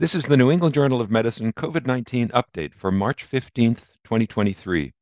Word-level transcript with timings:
This 0.00 0.14
is 0.14 0.24
the 0.24 0.36
New 0.38 0.50
England 0.50 0.72
Journal 0.72 1.02
of 1.02 1.10
Medicine 1.10 1.52
COVID 1.52 1.86
19 1.86 2.28
update 2.28 2.72
for 2.72 2.90
March 2.90 3.22
15th, 3.22 3.92
2023. 4.04 4.94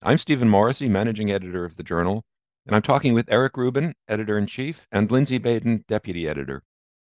I'm 0.00 0.16
Stephen 0.16 0.48
Morrissey, 0.48 0.88
managing 0.88 1.30
editor 1.30 1.66
of 1.66 1.76
the 1.76 1.82
journal, 1.82 2.24
and 2.64 2.74
I'm 2.74 2.80
talking 2.80 3.12
with 3.12 3.30
Eric 3.30 3.58
Rubin, 3.58 3.92
editor 4.08 4.38
in 4.38 4.46
chief, 4.46 4.86
and 4.90 5.10
Lindsey 5.10 5.36
Baden, 5.36 5.84
deputy 5.86 6.26
editor. 6.26 6.62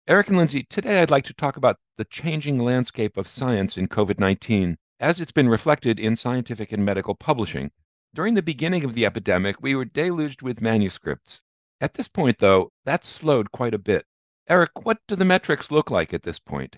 Eric 0.08 0.28
and 0.28 0.38
Lindsey, 0.38 0.62
today 0.70 1.02
I'd 1.02 1.10
like 1.10 1.26
to 1.26 1.34
talk 1.34 1.58
about 1.58 1.76
the 1.98 2.06
changing 2.06 2.60
landscape 2.60 3.18
of 3.18 3.28
science 3.28 3.76
in 3.76 3.88
COVID 3.88 4.18
19 4.18 4.78
as 4.98 5.20
it's 5.20 5.30
been 5.30 5.50
reflected 5.50 6.00
in 6.00 6.16
scientific 6.16 6.72
and 6.72 6.82
medical 6.82 7.14
publishing. 7.14 7.70
During 8.14 8.32
the 8.32 8.40
beginning 8.40 8.84
of 8.84 8.94
the 8.94 9.04
epidemic, 9.04 9.60
we 9.60 9.74
were 9.74 9.84
deluged 9.84 10.40
with 10.40 10.62
manuscripts. 10.62 11.42
At 11.78 11.92
this 11.92 12.08
point, 12.08 12.38
though, 12.38 12.70
that's 12.86 13.06
slowed 13.06 13.52
quite 13.52 13.74
a 13.74 13.78
bit. 13.78 14.06
Eric, 14.48 14.86
what 14.86 14.96
do 15.06 15.14
the 15.14 15.26
metrics 15.26 15.70
look 15.70 15.90
like 15.90 16.14
at 16.14 16.22
this 16.22 16.38
point? 16.38 16.76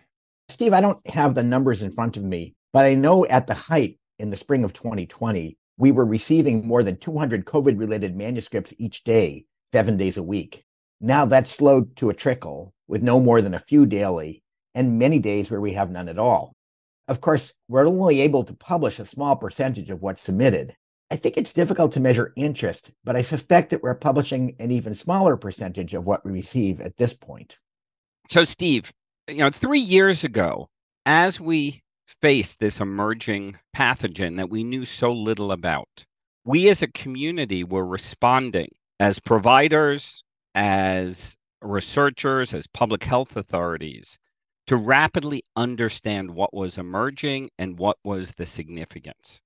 Steve, 0.49 0.73
I 0.73 0.81
don't 0.81 1.05
have 1.09 1.35
the 1.35 1.43
numbers 1.43 1.83
in 1.83 1.91
front 1.91 2.17
of 2.17 2.23
me, 2.23 2.55
but 2.73 2.85
I 2.85 2.95
know 2.95 3.27
at 3.27 3.47
the 3.47 3.55
height 3.55 3.99
in 4.19 4.31
the 4.31 4.37
spring 4.37 4.65
of 4.65 4.73
2020, 4.73 5.59
we 5.77 5.93
were 5.93 6.05
receiving 6.05 6.67
more 6.67 6.83
than 6.83 6.97
200 6.97 7.45
COVID 7.45 7.79
related 7.79 8.17
manuscripts 8.17 8.73
each 8.79 9.05
day, 9.05 9.45
seven 9.73 9.97
days 9.97 10.17
a 10.17 10.23
week. 10.23 10.65
Now 11.01 11.27
that's 11.27 11.51
slowed 11.51 11.97
to 11.97 12.11
a 12.11 12.15
trickle 12.15 12.73
with 12.89 13.03
no 13.03 13.21
more 13.21 13.43
than 13.43 13.55
a 13.55 13.59
few 13.59 13.87
daily, 13.87 14.43
and 14.75 14.99
many 14.99 15.19
days 15.19 15.51
where 15.51 15.61
we 15.61 15.73
have 15.73 15.91
none 15.91 16.09
at 16.09 16.19
all. 16.19 16.55
Of 17.09 17.21
course, 17.21 17.53
we're 17.69 17.87
only 17.87 18.21
able 18.21 18.45
to 18.45 18.55
publish 18.55 18.99
a 18.99 19.07
small 19.07 19.37
percentage 19.37 19.91
of 19.91 20.01
what's 20.01 20.23
submitted. 20.23 20.75
I 21.11 21.17
think 21.17 21.37
it's 21.37 21.53
difficult 21.53 21.93
to 21.93 22.01
measure 22.01 22.33
interest, 22.37 22.91
but 23.05 23.17
I 23.17 23.23
suspect 23.23 23.71
that 23.71 23.83
we're 23.83 23.95
publishing 23.95 24.57
an 24.59 24.71
even 24.71 24.95
smaller 24.95 25.37
percentage 25.37 25.95
of 25.95 26.07
what 26.07 26.25
we 26.25 26.33
receive 26.33 26.81
at 26.81 26.97
this 26.97 27.15
point. 27.15 27.59
So, 28.29 28.45
Steve, 28.45 28.93
you 29.29 29.39
know, 29.39 29.51
three 29.51 29.81
years 29.81 30.25
ago, 30.25 30.69
as 31.05 31.41
we 31.41 31.83
faced 32.23 32.61
this 32.61 32.81
emerging 32.81 33.59
pathogen 33.77 34.37
that 34.37 34.51
we 34.51 34.63
knew 34.63 34.85
so 34.85 35.13
little 35.13 35.53
about, 35.53 36.07
we 36.45 36.69
as 36.69 36.83
a 36.83 36.89
community 36.89 37.65
were 37.65 37.85
responding 37.85 38.69
as 39.01 39.19
providers, 39.19 40.23
as 40.55 41.37
researchers, 41.61 42.55
as 42.55 42.67
public 42.69 43.05
health 43.05 43.37
authorities 43.37 44.19
to 44.67 44.77
rapidly 44.77 45.43
understand 45.55 46.31
what 46.33 46.55
was 46.55 46.79
emerging 46.79 47.51
and 47.59 47.79
what 47.79 47.99
was 48.05 48.33
the 48.33 48.47
significance. 48.47 49.41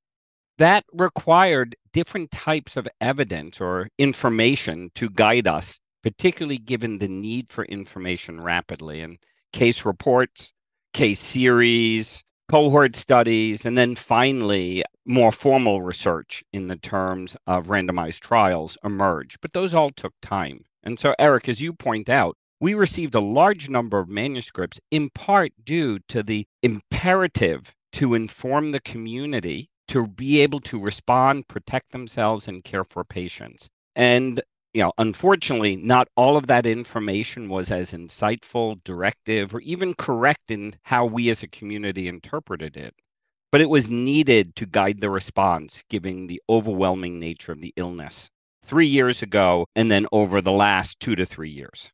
That 0.58 0.84
required 0.92 1.76
different 1.92 2.30
types 2.30 2.76
of 2.76 2.88
evidence 3.00 3.60
or 3.60 3.88
information 3.98 4.90
to 4.94 5.08
guide 5.08 5.46
us, 5.46 5.78
particularly 6.02 6.58
given 6.58 6.98
the 6.98 7.08
need 7.08 7.50
for 7.50 7.64
information 7.64 8.40
rapidly. 8.40 9.00
And 9.00 9.18
case 9.52 9.84
reports, 9.84 10.52
case 10.92 11.20
series, 11.20 12.22
cohort 12.50 12.96
studies, 12.96 13.64
and 13.64 13.78
then 13.78 13.94
finally, 13.94 14.82
more 15.04 15.32
formal 15.32 15.82
research 15.82 16.42
in 16.52 16.68
the 16.68 16.76
terms 16.76 17.36
of 17.46 17.66
randomized 17.66 18.20
trials 18.20 18.76
emerge. 18.84 19.36
But 19.40 19.52
those 19.52 19.72
all 19.72 19.90
took 19.90 20.14
time. 20.20 20.64
And 20.82 20.98
so, 20.98 21.14
Eric, 21.18 21.48
as 21.48 21.60
you 21.60 21.72
point 21.72 22.08
out, 22.08 22.36
we 22.60 22.74
received 22.74 23.14
a 23.14 23.20
large 23.20 23.68
number 23.68 23.98
of 23.98 24.08
manuscripts 24.08 24.80
in 24.90 25.10
part 25.10 25.52
due 25.64 25.98
to 26.08 26.22
the 26.22 26.46
imperative 26.62 27.74
to 27.92 28.14
inform 28.14 28.72
the 28.72 28.80
community 28.80 29.70
to 29.88 30.06
be 30.06 30.40
able 30.40 30.60
to 30.60 30.78
respond, 30.78 31.48
protect 31.48 31.92
themselves, 31.92 32.46
and 32.46 32.62
care 32.62 32.84
for 32.84 33.02
patients. 33.02 33.68
And 33.96 34.40
you 34.72 34.82
know, 34.82 34.92
unfortunately, 34.98 35.76
not 35.76 36.08
all 36.16 36.36
of 36.36 36.46
that 36.46 36.66
information 36.66 37.48
was 37.48 37.70
as 37.70 37.92
insightful, 37.92 38.82
directive, 38.84 39.54
or 39.54 39.60
even 39.60 39.94
correct 39.94 40.50
in 40.50 40.76
how 40.82 41.04
we 41.04 41.28
as 41.30 41.42
a 41.42 41.48
community 41.48 42.06
interpreted 42.06 42.76
it. 42.76 42.94
But 43.50 43.60
it 43.60 43.68
was 43.68 43.88
needed 43.88 44.54
to 44.56 44.66
guide 44.66 45.00
the 45.00 45.10
response, 45.10 45.82
given 45.90 46.28
the 46.28 46.40
overwhelming 46.48 47.18
nature 47.18 47.52
of 47.52 47.60
the 47.60 47.74
illness 47.76 48.30
three 48.64 48.86
years 48.86 49.22
ago, 49.22 49.66
and 49.74 49.90
then 49.90 50.06
over 50.12 50.40
the 50.40 50.52
last 50.52 51.00
two 51.00 51.16
to 51.16 51.26
three 51.26 51.50
years. 51.50 51.90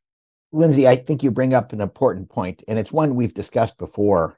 Lindsey, 0.51 0.87
I 0.87 0.95
think 0.95 1.23
you 1.23 1.31
bring 1.31 1.55
up 1.55 1.73
an 1.73 1.81
important 1.81 2.29
point, 2.29 2.63
and 2.67 2.77
it's 2.77 2.91
one 2.91 3.15
we've 3.15 3.33
discussed 3.33 3.79
before. 3.79 4.37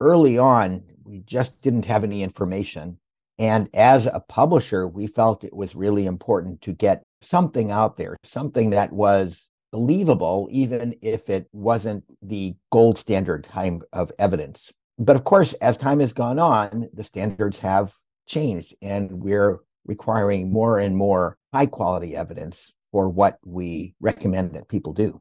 Early 0.00 0.38
on, 0.38 0.84
we 1.04 1.18
just 1.20 1.60
didn't 1.60 1.86
have 1.86 2.04
any 2.04 2.22
information. 2.22 2.98
And 3.38 3.68
as 3.74 4.06
a 4.06 4.20
publisher, 4.20 4.86
we 4.86 5.08
felt 5.08 5.42
it 5.42 5.54
was 5.54 5.74
really 5.74 6.06
important 6.06 6.62
to 6.62 6.72
get 6.72 7.02
something 7.24 7.70
out 7.70 7.96
there, 7.96 8.16
something 8.24 8.70
that 8.70 8.92
was 8.92 9.48
believable, 9.72 10.48
even 10.50 10.94
if 11.02 11.28
it 11.28 11.48
wasn't 11.52 12.04
the 12.22 12.54
gold 12.70 12.96
standard 12.96 13.46
kind 13.48 13.82
of 13.92 14.12
evidence. 14.18 14.72
But 14.98 15.16
of 15.16 15.24
course, 15.24 15.52
as 15.54 15.76
time 15.76 16.00
has 16.00 16.12
gone 16.12 16.38
on, 16.38 16.88
the 16.92 17.02
standards 17.02 17.58
have 17.58 17.92
changed, 18.26 18.74
and 18.80 19.10
we're 19.10 19.58
requiring 19.84 20.52
more 20.52 20.78
and 20.78 20.96
more 20.96 21.36
high 21.52 21.66
quality 21.66 22.14
evidence 22.16 22.72
for 22.92 23.08
what 23.08 23.38
we 23.44 23.94
recommend 24.00 24.54
that 24.54 24.68
people 24.68 24.92
do. 24.92 25.20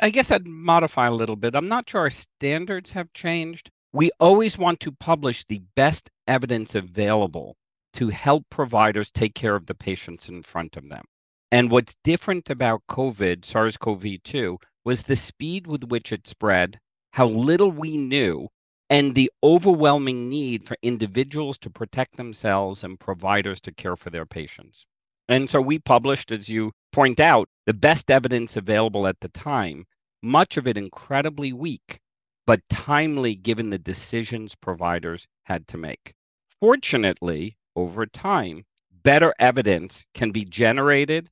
I 0.00 0.08
guess 0.08 0.30
I'd 0.30 0.46
modify 0.46 1.08
a 1.08 1.12
little 1.12 1.36
bit. 1.36 1.54
I'm 1.54 1.68
not 1.68 1.90
sure 1.90 2.00
our 2.00 2.10
standards 2.10 2.92
have 2.92 3.12
changed. 3.12 3.70
We 3.92 4.10
always 4.18 4.56
want 4.56 4.80
to 4.80 4.92
publish 4.92 5.44
the 5.44 5.62
best 5.76 6.10
evidence 6.26 6.74
available 6.74 7.56
to 7.94 8.08
help 8.08 8.46
providers 8.50 9.10
take 9.10 9.34
care 9.34 9.56
of 9.56 9.66
the 9.66 9.74
patients 9.74 10.28
in 10.28 10.42
front 10.42 10.76
of 10.76 10.88
them. 10.88 11.04
And 11.52 11.70
what's 11.70 11.96
different 12.04 12.48
about 12.48 12.82
COVID, 12.88 13.44
SARS 13.44 13.76
CoV 13.76 14.22
2, 14.22 14.58
was 14.84 15.02
the 15.02 15.16
speed 15.16 15.66
with 15.66 15.84
which 15.84 16.12
it 16.12 16.28
spread, 16.28 16.78
how 17.12 17.26
little 17.26 17.72
we 17.72 17.96
knew, 17.96 18.48
and 18.88 19.14
the 19.14 19.32
overwhelming 19.42 20.28
need 20.28 20.64
for 20.64 20.76
individuals 20.80 21.58
to 21.58 21.70
protect 21.70 22.16
themselves 22.16 22.84
and 22.84 23.00
providers 23.00 23.60
to 23.62 23.72
care 23.72 23.96
for 23.96 24.10
their 24.10 24.26
patients. 24.26 24.86
And 25.28 25.50
so 25.50 25.60
we 25.60 25.80
published, 25.80 26.30
as 26.30 26.48
you 26.48 26.72
point 26.92 27.18
out, 27.18 27.48
the 27.66 27.74
best 27.74 28.10
evidence 28.12 28.56
available 28.56 29.08
at 29.08 29.18
the 29.20 29.28
time, 29.28 29.86
much 30.22 30.56
of 30.56 30.68
it 30.68 30.76
incredibly 30.76 31.52
weak, 31.52 31.98
but 32.46 32.60
timely 32.68 33.34
given 33.34 33.70
the 33.70 33.78
decisions 33.78 34.54
providers 34.54 35.26
had 35.44 35.66
to 35.68 35.76
make. 35.76 36.14
Fortunately, 36.60 37.56
over 37.74 38.06
time, 38.06 38.64
better 39.02 39.34
evidence 39.40 40.04
can 40.14 40.30
be 40.30 40.44
generated 40.44 41.28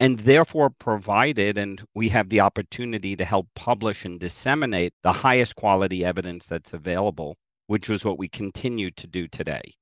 and 0.00 0.20
therefore 0.20 0.70
provided, 0.70 1.58
and 1.58 1.84
we 1.94 2.08
have 2.08 2.30
the 2.30 2.40
opportunity 2.40 3.14
to 3.14 3.24
help 3.24 3.46
publish 3.54 4.06
and 4.06 4.18
disseminate 4.18 4.94
the 5.02 5.12
highest 5.12 5.54
quality 5.54 6.02
evidence 6.02 6.46
that's 6.46 6.72
available, 6.72 7.36
which 7.66 7.86
was 7.86 8.02
what 8.02 8.18
we 8.18 8.26
continue 8.26 8.90
to 8.90 9.06
do 9.06 9.28
today. 9.28 9.74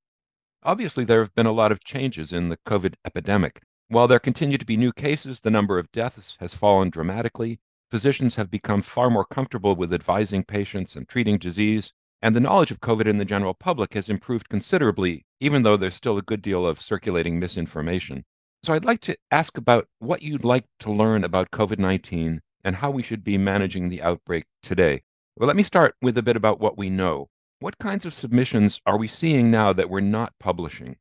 Obviously, 0.64 1.04
there 1.04 1.20
have 1.20 1.34
been 1.36 1.46
a 1.46 1.52
lot 1.52 1.70
of 1.70 1.84
changes 1.84 2.32
in 2.32 2.48
the 2.48 2.58
COVID 2.66 2.94
epidemic. 3.04 3.62
While 3.86 4.08
there 4.08 4.18
continue 4.18 4.58
to 4.58 4.66
be 4.66 4.76
new 4.76 4.92
cases, 4.92 5.38
the 5.38 5.52
number 5.52 5.78
of 5.78 5.90
deaths 5.92 6.36
has 6.40 6.52
fallen 6.52 6.90
dramatically. 6.90 7.60
Physicians 7.88 8.34
have 8.34 8.50
become 8.50 8.82
far 8.82 9.10
more 9.10 9.24
comfortable 9.24 9.76
with 9.76 9.94
advising 9.94 10.42
patients 10.42 10.96
and 10.96 11.08
treating 11.08 11.38
disease, 11.38 11.92
and 12.20 12.34
the 12.34 12.40
knowledge 12.40 12.72
of 12.72 12.80
COVID 12.80 13.06
in 13.06 13.18
the 13.18 13.24
general 13.24 13.54
public 13.54 13.94
has 13.94 14.08
improved 14.08 14.48
considerably, 14.48 15.24
even 15.38 15.62
though 15.62 15.76
there's 15.76 15.94
still 15.94 16.18
a 16.18 16.22
good 16.22 16.42
deal 16.42 16.66
of 16.66 16.82
circulating 16.82 17.38
misinformation. 17.38 18.24
So 18.64 18.74
I'd 18.74 18.84
like 18.84 19.00
to 19.02 19.16
ask 19.30 19.56
about 19.56 19.86
what 20.00 20.20
you'd 20.20 20.44
like 20.44 20.64
to 20.80 20.90
learn 20.92 21.22
about 21.22 21.52
COVID 21.52 21.78
19 21.78 22.40
and 22.64 22.76
how 22.76 22.90
we 22.90 23.02
should 23.02 23.22
be 23.22 23.38
managing 23.38 23.88
the 23.88 24.02
outbreak 24.02 24.46
today. 24.62 25.02
Well, 25.36 25.46
let 25.46 25.56
me 25.56 25.62
start 25.62 25.94
with 26.02 26.18
a 26.18 26.22
bit 26.22 26.36
about 26.36 26.58
what 26.58 26.76
we 26.76 26.90
know. 26.90 27.28
What 27.60 27.78
kinds 27.78 28.04
of 28.04 28.12
submissions 28.12 28.80
are 28.84 28.98
we 28.98 29.06
seeing 29.06 29.50
now 29.50 29.72
that 29.72 29.88
we're 29.88 30.00
not 30.00 30.32
publishing? 30.40 30.96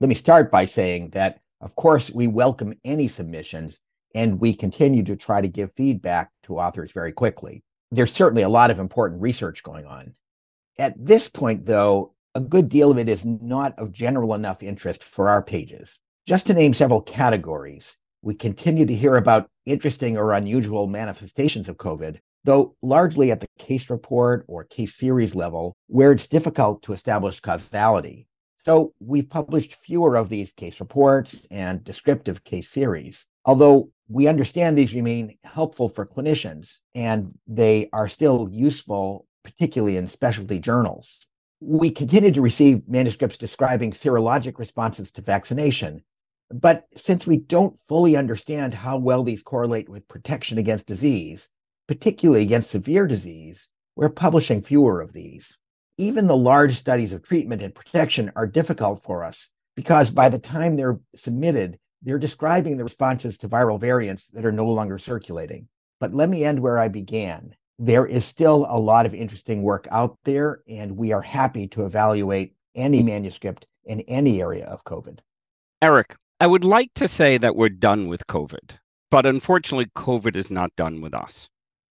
Let 0.00 0.08
me 0.08 0.14
start 0.14 0.50
by 0.50 0.66
saying 0.66 1.10
that, 1.10 1.40
of 1.62 1.74
course, 1.76 2.10
we 2.10 2.26
welcome 2.26 2.74
any 2.84 3.08
submissions 3.08 3.78
and 4.14 4.38
we 4.38 4.52
continue 4.52 5.02
to 5.04 5.16
try 5.16 5.40
to 5.40 5.48
give 5.48 5.72
feedback 5.76 6.30
to 6.44 6.58
authors 6.58 6.92
very 6.92 7.12
quickly. 7.12 7.62
There's 7.90 8.12
certainly 8.12 8.42
a 8.42 8.48
lot 8.48 8.70
of 8.70 8.78
important 8.78 9.22
research 9.22 9.62
going 9.62 9.86
on. 9.86 10.14
At 10.78 10.94
this 10.98 11.28
point, 11.28 11.64
though, 11.64 12.14
a 12.34 12.40
good 12.40 12.68
deal 12.68 12.90
of 12.90 12.98
it 12.98 13.08
is 13.08 13.24
not 13.24 13.78
of 13.78 13.92
general 13.92 14.34
enough 14.34 14.62
interest 14.62 15.02
for 15.02 15.30
our 15.30 15.42
pages. 15.42 15.98
Just 16.24 16.46
to 16.46 16.54
name 16.54 16.72
several 16.72 17.02
categories, 17.02 17.96
we 18.22 18.36
continue 18.36 18.86
to 18.86 18.94
hear 18.94 19.16
about 19.16 19.50
interesting 19.66 20.16
or 20.16 20.34
unusual 20.34 20.86
manifestations 20.86 21.68
of 21.68 21.78
COVID, 21.78 22.20
though 22.44 22.76
largely 22.80 23.32
at 23.32 23.40
the 23.40 23.48
case 23.58 23.90
report 23.90 24.44
or 24.46 24.62
case 24.62 24.94
series 24.94 25.34
level, 25.34 25.74
where 25.88 26.12
it's 26.12 26.28
difficult 26.28 26.80
to 26.84 26.92
establish 26.92 27.40
causality. 27.40 28.28
So 28.56 28.92
we've 29.00 29.28
published 29.28 29.74
fewer 29.74 30.14
of 30.14 30.28
these 30.28 30.52
case 30.52 30.78
reports 30.78 31.44
and 31.50 31.82
descriptive 31.82 32.44
case 32.44 32.70
series, 32.70 33.26
although 33.44 33.90
we 34.08 34.28
understand 34.28 34.78
these 34.78 34.94
remain 34.94 35.36
helpful 35.42 35.88
for 35.88 36.06
clinicians 36.06 36.74
and 36.94 37.36
they 37.48 37.90
are 37.92 38.08
still 38.08 38.48
useful, 38.52 39.26
particularly 39.42 39.96
in 39.96 40.06
specialty 40.06 40.60
journals. 40.60 41.26
We 41.60 41.90
continue 41.90 42.30
to 42.30 42.42
receive 42.42 42.88
manuscripts 42.88 43.38
describing 43.38 43.90
serologic 43.90 44.60
responses 44.60 45.10
to 45.12 45.22
vaccination, 45.22 46.04
but 46.52 46.84
since 46.92 47.26
we 47.26 47.38
don't 47.38 47.78
fully 47.88 48.16
understand 48.16 48.74
how 48.74 48.98
well 48.98 49.22
these 49.22 49.42
correlate 49.42 49.88
with 49.88 50.08
protection 50.08 50.58
against 50.58 50.86
disease, 50.86 51.48
particularly 51.88 52.42
against 52.42 52.70
severe 52.70 53.06
disease, 53.06 53.68
we're 53.96 54.08
publishing 54.08 54.62
fewer 54.62 55.00
of 55.00 55.12
these. 55.12 55.56
Even 55.98 56.26
the 56.26 56.36
large 56.36 56.76
studies 56.76 57.12
of 57.12 57.22
treatment 57.22 57.62
and 57.62 57.74
protection 57.74 58.32
are 58.36 58.46
difficult 58.46 59.02
for 59.02 59.24
us 59.24 59.48
because 59.76 60.10
by 60.10 60.28
the 60.28 60.38
time 60.38 60.76
they're 60.76 60.98
submitted, 61.14 61.78
they're 62.02 62.18
describing 62.18 62.76
the 62.76 62.84
responses 62.84 63.38
to 63.38 63.48
viral 63.48 63.80
variants 63.80 64.26
that 64.32 64.44
are 64.44 64.52
no 64.52 64.66
longer 64.66 64.98
circulating. 64.98 65.68
But 66.00 66.14
let 66.14 66.28
me 66.28 66.44
end 66.44 66.60
where 66.60 66.78
I 66.78 66.88
began. 66.88 67.54
There 67.78 68.06
is 68.06 68.24
still 68.24 68.66
a 68.68 68.78
lot 68.78 69.06
of 69.06 69.14
interesting 69.14 69.62
work 69.62 69.86
out 69.90 70.18
there, 70.24 70.62
and 70.68 70.96
we 70.96 71.12
are 71.12 71.22
happy 71.22 71.68
to 71.68 71.84
evaluate 71.84 72.54
any 72.74 73.02
manuscript 73.02 73.66
in 73.84 74.00
any 74.02 74.40
area 74.40 74.66
of 74.66 74.84
COVID. 74.84 75.18
Eric, 75.80 76.16
I 76.42 76.46
would 76.48 76.64
like 76.64 76.90
to 76.96 77.06
say 77.06 77.38
that 77.38 77.54
we're 77.54 77.68
done 77.68 78.08
with 78.08 78.26
COVID, 78.26 78.70
but 79.12 79.26
unfortunately, 79.26 79.86
COVID 79.96 80.34
is 80.34 80.50
not 80.50 80.74
done 80.74 81.00
with 81.00 81.14
us. 81.14 81.48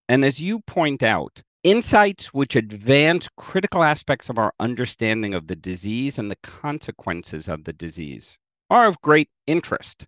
And 0.10 0.26
as 0.26 0.42
you 0.42 0.60
point 0.60 1.02
out, 1.02 1.42
insights 1.64 2.34
which 2.34 2.58
advance 2.58 3.30
critical 3.38 3.82
aspects 3.82 4.28
of 4.28 4.38
our 4.38 4.52
understanding 4.60 5.34
of 5.34 5.48
the 5.48 5.56
disease 5.56 6.20
and 6.20 6.30
the 6.30 6.36
consequences 6.44 7.48
of 7.48 7.64
the 7.64 7.72
disease 7.72 8.38
are 8.70 8.88
of 8.88 9.00
great 9.00 9.30
interest. 9.48 10.06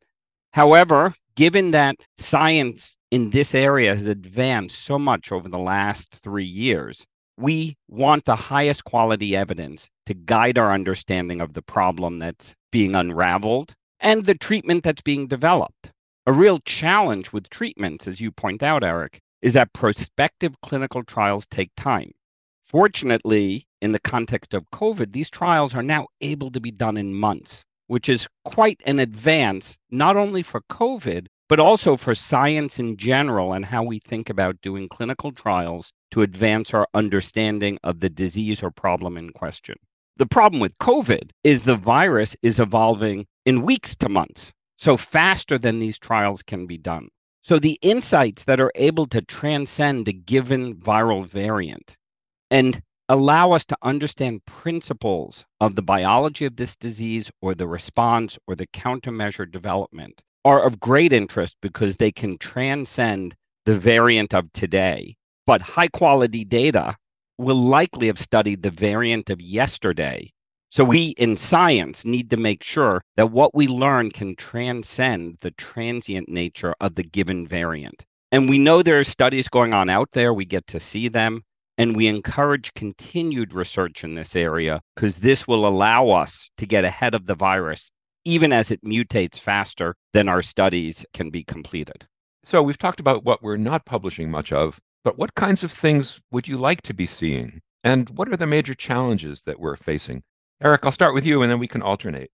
However, 0.51 1.15
given 1.37 1.71
that 1.71 1.95
science 2.17 2.97
in 3.11 3.29
this 3.29 3.55
area 3.55 3.95
has 3.95 4.07
advanced 4.07 4.77
so 4.77 4.99
much 4.99 5.31
over 5.31 5.47
the 5.47 5.57
last 5.57 6.17
three 6.21 6.43
years, 6.43 7.05
we 7.37 7.77
want 7.87 8.25
the 8.25 8.35
highest 8.35 8.83
quality 8.83 9.37
evidence 9.37 9.87
to 10.05 10.13
guide 10.13 10.57
our 10.57 10.73
understanding 10.73 11.39
of 11.39 11.53
the 11.53 11.61
problem 11.61 12.19
that's 12.19 12.55
being 12.73 12.93
unraveled 12.93 13.73
and 14.03 14.25
the 14.25 14.35
treatment 14.35 14.83
that's 14.83 15.01
being 15.01 15.25
developed. 15.27 15.91
A 16.27 16.31
real 16.31 16.59
challenge 16.59 17.33
with 17.33 17.50
treatments, 17.50 18.07
as 18.07 18.21
you 18.21 18.31
point 18.31 18.61
out, 18.61 18.83
Eric, 18.83 19.19
is 19.41 19.53
that 19.53 19.73
prospective 19.73 20.53
clinical 20.61 21.03
trials 21.03 21.47
take 21.47 21.71
time. 21.75 22.11
Fortunately, 22.65 23.65
in 23.81 23.91
the 23.91 24.00
context 24.00 24.53
of 24.53 24.69
COVID, 24.71 25.11
these 25.13 25.31
trials 25.31 25.73
are 25.73 25.83
now 25.83 26.05
able 26.21 26.51
to 26.51 26.59
be 26.59 26.71
done 26.71 26.97
in 26.97 27.15
months 27.15 27.63
which 27.88 28.09
is 28.09 28.27
quite 28.45 28.81
an 28.85 29.00
advance, 29.00 29.77
not 29.91 30.17
only 30.17 30.44
for 30.44 30.61
COVID, 30.61 31.27
but 31.50 31.59
also 31.59 31.97
for 31.97 32.15
science 32.15 32.79
in 32.79 32.97
general 32.97 33.53
and 33.53 33.65
how 33.65 33.83
we 33.83 34.00
think 34.00 34.29
about 34.29 34.61
doing 34.61 34.89
clinical 34.89 35.31
trials 35.31 35.91
to 36.11 36.21
advance 36.21 36.73
our 36.73 36.88
understanding 36.94 37.77
of 37.83 38.00
the 38.00 38.09
disease 38.09 38.63
or 38.63 38.71
problem 38.71 39.17
in 39.17 39.31
question. 39.31 39.75
The 40.17 40.25
problem 40.25 40.59
with 40.59 40.77
COVID 40.79 41.31
is 41.44 41.63
the 41.63 41.75
virus 41.75 42.35
is 42.41 42.59
evolving 42.59 43.25
in 43.45 43.61
weeks 43.61 43.95
to 43.97 44.09
months, 44.09 44.53
so 44.77 44.97
faster 44.97 45.57
than 45.57 45.79
these 45.79 45.99
trials 45.99 46.43
can 46.43 46.65
be 46.65 46.77
done. 46.77 47.09
So 47.41 47.59
the 47.59 47.77
insights 47.81 48.45
that 48.45 48.61
are 48.61 48.71
able 48.75 49.05
to 49.07 49.21
transcend 49.21 50.07
a 50.07 50.13
given 50.13 50.75
viral 50.75 51.27
variant 51.27 51.97
and 52.49 52.81
allow 53.09 53.51
us 53.51 53.65
to 53.65 53.77
understand 53.81 54.45
principles 54.45 55.45
of 55.59 55.75
the 55.75 55.81
biology 55.81 56.45
of 56.45 56.55
this 56.55 56.75
disease 56.77 57.29
or 57.41 57.53
the 57.53 57.67
response 57.67 58.37
or 58.47 58.55
the 58.55 58.67
countermeasure 58.67 59.51
development 59.51 60.21
are 60.45 60.63
of 60.63 60.79
great 60.79 61.11
interest 61.11 61.57
because 61.61 61.97
they 61.97 62.11
can 62.11 62.37
transcend 62.37 63.35
the 63.65 63.77
variant 63.77 64.33
of 64.33 64.51
today. 64.53 65.15
But 65.45 65.61
high 65.61 65.89
quality 65.89 66.45
data 66.45 66.95
will 67.37 67.57
likely 67.57 68.07
have 68.07 68.19
studied 68.19 68.63
the 68.63 68.71
variant 68.71 69.29
of 69.29 69.41
yesterday. 69.41 70.31
So, 70.75 70.83
we 70.83 71.09
in 71.19 71.37
science 71.37 72.03
need 72.03 72.31
to 72.31 72.35
make 72.35 72.63
sure 72.63 73.03
that 73.15 73.29
what 73.29 73.53
we 73.53 73.67
learn 73.67 74.09
can 74.09 74.35
transcend 74.35 75.37
the 75.41 75.51
transient 75.51 76.29
nature 76.29 76.73
of 76.81 76.95
the 76.95 77.03
given 77.03 77.47
variant. 77.47 78.05
And 78.31 78.49
we 78.49 78.57
know 78.57 78.81
there 78.81 78.99
are 78.99 79.03
studies 79.03 79.47
going 79.47 79.71
on 79.75 79.87
out 79.87 80.13
there. 80.13 80.33
We 80.33 80.45
get 80.45 80.65
to 80.69 80.79
see 80.79 81.09
them. 81.09 81.43
And 81.77 81.95
we 81.95 82.07
encourage 82.07 82.73
continued 82.73 83.53
research 83.53 84.03
in 84.03 84.15
this 84.15 84.35
area 84.35 84.81
because 84.95 85.17
this 85.17 85.47
will 85.47 85.67
allow 85.67 86.09
us 86.09 86.49
to 86.57 86.65
get 86.65 86.85
ahead 86.85 87.13
of 87.13 87.27
the 87.27 87.35
virus, 87.35 87.91
even 88.25 88.51
as 88.51 88.71
it 88.71 88.83
mutates 88.83 89.37
faster 89.37 89.93
than 90.11 90.27
our 90.27 90.41
studies 90.41 91.05
can 91.13 91.29
be 91.29 91.43
completed. 91.43 92.07
So, 92.43 92.63
we've 92.63 92.79
talked 92.79 92.99
about 92.99 93.23
what 93.23 93.43
we're 93.43 93.57
not 93.57 93.85
publishing 93.85 94.31
much 94.31 94.51
of, 94.51 94.79
but 95.03 95.19
what 95.19 95.35
kinds 95.35 95.63
of 95.63 95.71
things 95.71 96.19
would 96.31 96.47
you 96.47 96.57
like 96.57 96.81
to 96.81 96.95
be 96.95 97.05
seeing? 97.05 97.61
And 97.83 98.09
what 98.09 98.27
are 98.29 98.37
the 98.37 98.47
major 98.47 98.73
challenges 98.73 99.43
that 99.43 99.59
we're 99.59 99.75
facing? 99.75 100.23
Eric, 100.63 100.86
I'll 100.86 100.94
start 100.94 101.13
with 101.13 101.25
you 101.25 101.42
and 101.42 101.51
then 101.51 101.60
we 101.60 101.68
can 101.68 101.81
alternate. 101.81 102.31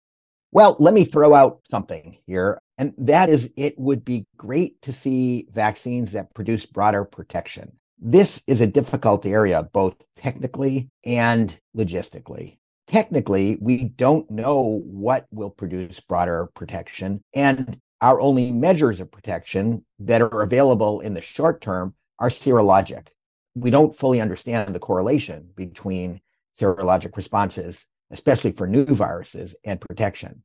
Well, 0.53 0.77
let 0.79 0.93
me 0.93 1.05
throw 1.05 1.35
out 1.35 1.61
something 1.71 2.19
here, 2.27 2.61
and 2.77 2.93
that 2.99 3.31
is 3.31 3.51
it 3.57 3.79
would 3.79 4.05
be 4.05 4.27
great 4.37 4.81
to 4.83 4.93
see 4.93 5.47
vaccines 5.51 6.13
that 6.13 6.35
produce 6.35 6.67
broader 6.67 7.05
protection. 7.05 7.73
This 7.99 8.43
is 8.47 8.61
a 8.61 8.67
difficult 8.67 9.25
area, 9.25 9.63
both 9.63 9.97
technically 10.15 10.91
and 11.05 11.59
logistically. 11.75 12.59
Technically, 12.87 13.57
we 13.61 13.85
don't 13.85 14.31
know 14.31 14.83
what 14.85 15.27
will 15.31 15.51
produce 15.51 16.01
broader 16.01 16.51
protection, 16.55 17.23
and 17.35 17.81
our 18.03 18.21
only 18.21 18.53
measures 18.53 19.01
of 19.01 19.11
protection 19.11 19.85
that 20.01 20.21
are 20.21 20.43
available 20.43 21.01
in 21.01 21.15
the 21.15 21.23
short 21.23 21.63
term 21.63 21.95
are 22.19 22.31
serologic. 22.31 23.09
We 23.55 23.71
don't 23.71 23.97
fully 23.97 24.21
understand 24.21 24.75
the 24.75 24.81
correlation 24.81 25.49
between 25.57 26.21
serologic 26.59 27.17
responses, 27.17 27.87
especially 28.11 28.53
for 28.53 28.67
new 28.67 28.85
viruses, 28.85 29.55
and 29.65 29.81
protection. 29.81 30.43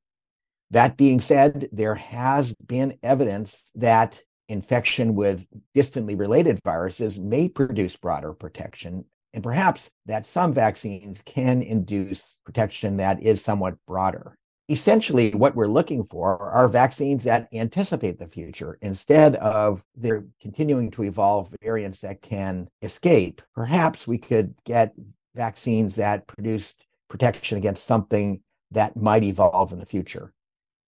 That 0.71 0.97
being 0.97 1.21
said, 1.21 1.69
there 1.71 1.95
has 1.95 2.53
been 2.65 2.97
evidence 3.03 3.69
that 3.75 4.21
infection 4.49 5.15
with 5.15 5.47
distantly 5.73 6.15
related 6.15 6.59
viruses 6.63 7.19
may 7.19 7.47
produce 7.47 7.95
broader 7.95 8.33
protection, 8.33 9.05
and 9.33 9.43
perhaps 9.43 9.89
that 10.05 10.25
some 10.25 10.53
vaccines 10.53 11.21
can 11.25 11.61
induce 11.61 12.37
protection 12.45 12.97
that 12.97 13.21
is 13.21 13.43
somewhat 13.43 13.75
broader. 13.87 14.35
Essentially, 14.69 15.31
what 15.31 15.55
we're 15.55 15.67
looking 15.67 16.03
for 16.03 16.39
are 16.39 16.67
vaccines 16.67 17.23
that 17.25 17.49
anticipate 17.53 18.17
the 18.17 18.27
future 18.27 18.77
instead 18.81 19.35
of 19.35 19.83
they're 19.95 20.25
continuing 20.41 20.89
to 20.91 21.03
evolve 21.03 21.53
variants 21.61 21.99
that 22.01 22.21
can 22.21 22.67
escape. 22.81 23.41
Perhaps 23.53 24.07
we 24.07 24.17
could 24.17 24.55
get 24.65 24.93
vaccines 25.35 25.95
that 25.95 26.25
produced 26.27 26.85
protection 27.13 27.57
against 27.57 27.87
something 27.87 28.41
that 28.71 28.97
might 28.97 29.23
evolve 29.23 29.71
in 29.71 29.79
the 29.79 29.85
future 29.85 30.33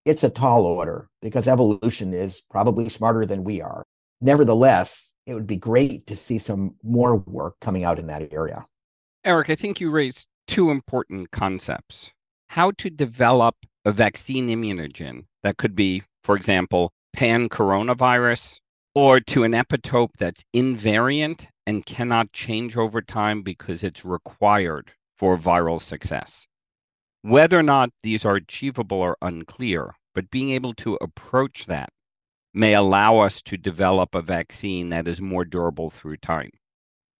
it's 0.06 0.22
a 0.22 0.30
tall 0.30 0.64
order 0.64 1.10
because 1.20 1.48
evolution 1.48 2.14
is 2.14 2.40
probably 2.48 2.88
smarter 2.88 3.26
than 3.26 3.42
we 3.42 3.60
are. 3.60 3.82
Nevertheless, 4.20 5.12
it 5.26 5.34
would 5.34 5.48
be 5.48 5.56
great 5.56 6.06
to 6.06 6.14
see 6.14 6.38
some 6.38 6.76
more 6.84 7.16
work 7.16 7.56
coming 7.60 7.82
out 7.82 7.98
in 7.98 8.06
that 8.06 8.32
area. 8.32 8.64
Eric, 9.24 9.50
I 9.50 9.56
think 9.56 9.80
you 9.80 9.90
raised 9.90 10.28
two 10.46 10.70
important 10.70 11.32
concepts 11.32 12.12
how 12.50 12.70
to 12.78 12.88
develop 12.88 13.56
a 13.84 13.90
vaccine 13.90 14.48
immunogen 14.48 15.24
that 15.42 15.56
could 15.56 15.74
be, 15.74 16.04
for 16.22 16.36
example, 16.36 16.92
pan 17.12 17.48
coronavirus 17.48 18.60
or 18.94 19.18
to 19.18 19.42
an 19.42 19.52
epitope 19.52 20.12
that's 20.16 20.44
invariant 20.54 21.48
and 21.66 21.84
cannot 21.84 22.32
change 22.32 22.76
over 22.76 23.02
time 23.02 23.42
because 23.42 23.82
it's 23.82 24.04
required 24.04 24.92
for 25.16 25.38
viral 25.38 25.80
success. 25.80 26.46
Whether 27.22 27.58
or 27.58 27.62
not 27.62 27.90
these 28.02 28.24
are 28.24 28.36
achievable 28.36 29.02
are 29.02 29.16
unclear, 29.20 29.94
but 30.14 30.30
being 30.30 30.50
able 30.50 30.74
to 30.74 30.98
approach 31.00 31.66
that 31.66 31.90
may 32.54 32.74
allow 32.74 33.18
us 33.18 33.42
to 33.42 33.56
develop 33.56 34.14
a 34.14 34.22
vaccine 34.22 34.88
that 34.90 35.06
is 35.06 35.20
more 35.20 35.44
durable 35.44 35.90
through 35.90 36.16
time. 36.16 36.50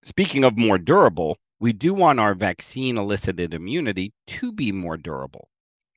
Speaking 0.02 0.44
of 0.44 0.56
more 0.56 0.78
durable, 0.78 1.36
we 1.58 1.72
do 1.72 1.92
want 1.92 2.20
our 2.20 2.34
vaccine 2.34 2.96
elicited 2.96 3.52
immunity 3.52 4.12
to 4.26 4.52
be 4.52 4.72
more 4.72 4.96
durable 4.96 5.48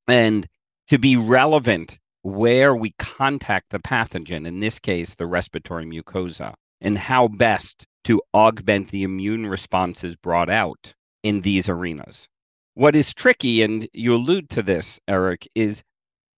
and 0.07 0.47
to 0.87 0.97
be 0.97 1.15
relevant 1.15 1.99
where 2.21 2.75
we 2.75 2.91
contact 2.97 3.69
the 3.69 3.79
pathogen, 3.79 4.47
in 4.47 4.59
this 4.59 4.79
case, 4.79 5.15
the 5.15 5.27
respiratory 5.27 5.85
mucosa, 5.85 6.53
and 6.81 6.97
how 6.97 7.27
best 7.27 7.85
to 8.05 8.21
augment 8.33 8.89
the 8.89 9.03
immune 9.03 9.45
responses 9.45 10.15
brought 10.15 10.49
out 10.49 10.93
in 11.23 11.41
these 11.41 11.69
arenas. 11.69 12.27
What 12.73 12.95
is 12.95 13.13
tricky, 13.13 13.61
and 13.61 13.89
you 13.93 14.15
allude 14.15 14.49
to 14.51 14.61
this, 14.61 14.99
Eric, 15.07 15.47
is 15.55 15.83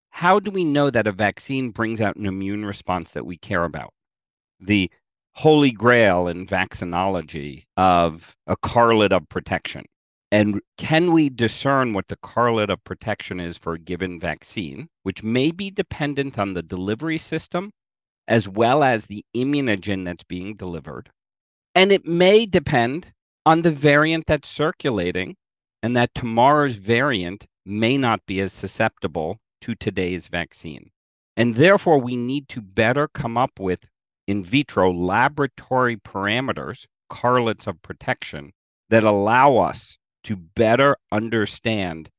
how 0.10 0.40
do 0.40 0.52
we 0.52 0.66
know 0.66 0.90
that 0.90 1.08
a 1.08 1.12
vaccine 1.12 1.70
brings 1.70 2.02
out 2.02 2.16
an 2.16 2.26
immune 2.26 2.66
response 2.66 3.12
that 3.12 3.26
we 3.26 3.38
care 3.38 3.64
about? 3.64 3.94
The 4.60 4.92
holy 5.34 5.72
grail 5.72 6.28
in 6.28 6.46
vaccinology 6.46 7.64
of 7.78 8.36
a 8.48 8.56
correlate 8.58 9.14
of 9.14 9.30
protection. 9.30 9.86
And 10.32 10.62
can 10.78 11.12
we 11.12 11.30
discern 11.30 11.94
what 11.94 12.08
the 12.08 12.18
correlate 12.18 12.70
of 12.70 12.84
protection 12.84 13.40
is 13.40 13.58
for 13.58 13.74
a 13.74 13.80
given 13.80 14.20
vaccine, 14.20 14.88
which 15.04 15.24
may 15.24 15.52
be 15.52 15.70
dependent 15.70 16.40
on 16.40 16.54
the 16.54 16.64
delivery 16.64 17.18
system 17.18 17.72
as 18.28 18.48
well 18.48 18.84
as 18.84 19.06
the 19.06 19.26
immunogen 19.36 20.06
that's 20.06 20.24
being 20.24 20.56
delivered? 20.56 21.12
And 21.76 21.92
it 21.92 22.06
may 22.06 22.46
depend 22.46 23.14
on 23.46 23.62
the 23.62 23.72
variant 23.72 24.26
that's 24.28 24.50
circulating 24.50 25.36
and 25.84 25.96
that 25.96 26.14
tomorrow's 26.14 26.76
variant 26.76 27.46
may 27.66 27.98
not 27.98 28.26
be 28.26 28.40
as 28.40 28.54
susceptible 28.54 29.40
to 29.62 29.76
today's 29.76 30.28
vaccine. 30.28 30.92
And 31.38 31.56
therefore, 31.56 32.00
we 32.00 32.16
need 32.16 32.50
to 32.50 32.62
better 32.62 33.08
come 33.08 33.38
up 33.38 33.60
with 33.60 33.88
in 34.28 34.44
vitro 34.44 34.94
laboratory 34.94 35.98
parameters, 35.98 36.86
correlates 37.10 37.68
of 37.68 37.82
protection, 37.82 38.52
that 38.90 39.04
allow 39.04 39.58
us 39.58 39.98
to 40.24 40.36
better 40.36 40.98
understand 41.12 42.10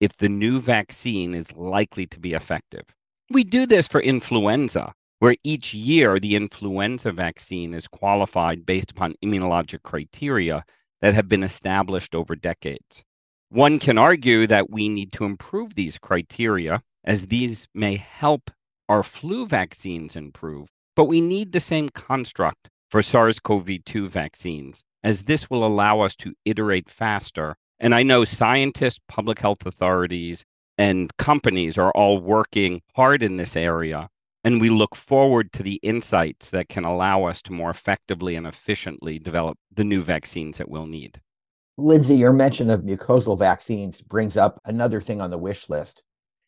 if 0.00 0.16
the 0.16 0.28
new 0.28 0.60
vaccine 0.60 1.34
is 1.34 1.52
likely 1.52 2.06
to 2.06 2.18
be 2.18 2.32
effective. 2.32 2.84
We 3.28 3.44
do 3.44 3.66
this 3.66 3.86
for 3.86 4.00
influenza, 4.00 4.94
where 5.20 5.36
each 5.44 5.72
year 5.72 6.18
the 6.18 6.34
influenza 6.34 7.12
vaccine 7.12 7.72
is 7.74 7.86
qualified 7.86 8.66
based 8.66 8.90
upon 8.90 9.14
immunologic 9.24 9.82
criteria 9.82 10.64
that 11.00 11.14
have 11.14 11.28
been 11.28 11.44
established 11.44 12.14
over 12.14 12.34
decades. 12.34 13.04
One 13.50 13.78
can 13.78 13.98
argue 13.98 14.46
that 14.46 14.70
we 14.70 14.88
need 14.88 15.12
to 15.12 15.24
improve 15.24 15.74
these 15.74 15.98
criteria 15.98 16.82
as 17.04 17.26
these 17.26 17.68
may 17.74 17.96
help 17.96 18.50
our 18.88 19.02
flu 19.02 19.46
vaccines 19.46 20.16
improve, 20.16 20.68
but 20.96 21.04
we 21.04 21.20
need 21.20 21.52
the 21.52 21.60
same 21.60 21.90
construct 21.90 22.68
for 22.90 23.02
SARS 23.02 23.40
CoV 23.40 23.84
2 23.84 24.08
vaccines, 24.08 24.82
as 25.04 25.24
this 25.24 25.50
will 25.50 25.64
allow 25.64 26.00
us 26.00 26.16
to 26.16 26.34
iterate 26.44 26.90
faster. 26.90 27.56
And 27.78 27.94
I 27.94 28.02
know 28.02 28.24
scientists, 28.24 29.00
public 29.06 29.38
health 29.38 29.64
authorities, 29.66 30.44
and 30.78 31.14
companies 31.18 31.76
are 31.76 31.92
all 31.92 32.18
working 32.20 32.80
hard 32.96 33.22
in 33.22 33.36
this 33.36 33.54
area. 33.54 34.08
And 34.42 34.60
we 34.60 34.70
look 34.70 34.96
forward 34.96 35.52
to 35.52 35.62
the 35.62 35.80
insights 35.82 36.50
that 36.50 36.68
can 36.68 36.84
allow 36.84 37.24
us 37.24 37.42
to 37.42 37.52
more 37.52 37.70
effectively 37.70 38.36
and 38.36 38.46
efficiently 38.46 39.18
develop 39.18 39.58
the 39.74 39.84
new 39.84 40.02
vaccines 40.02 40.58
that 40.58 40.70
we'll 40.70 40.86
need. 40.86 41.20
Lindsey, 41.76 42.16
your 42.16 42.32
mention 42.32 42.70
of 42.70 42.82
mucosal 42.82 43.38
vaccines 43.38 44.00
brings 44.00 44.36
up 44.36 44.60
another 44.64 45.00
thing 45.00 45.20
on 45.20 45.30
the 45.30 45.38
wish 45.38 45.68
list. 45.68 46.02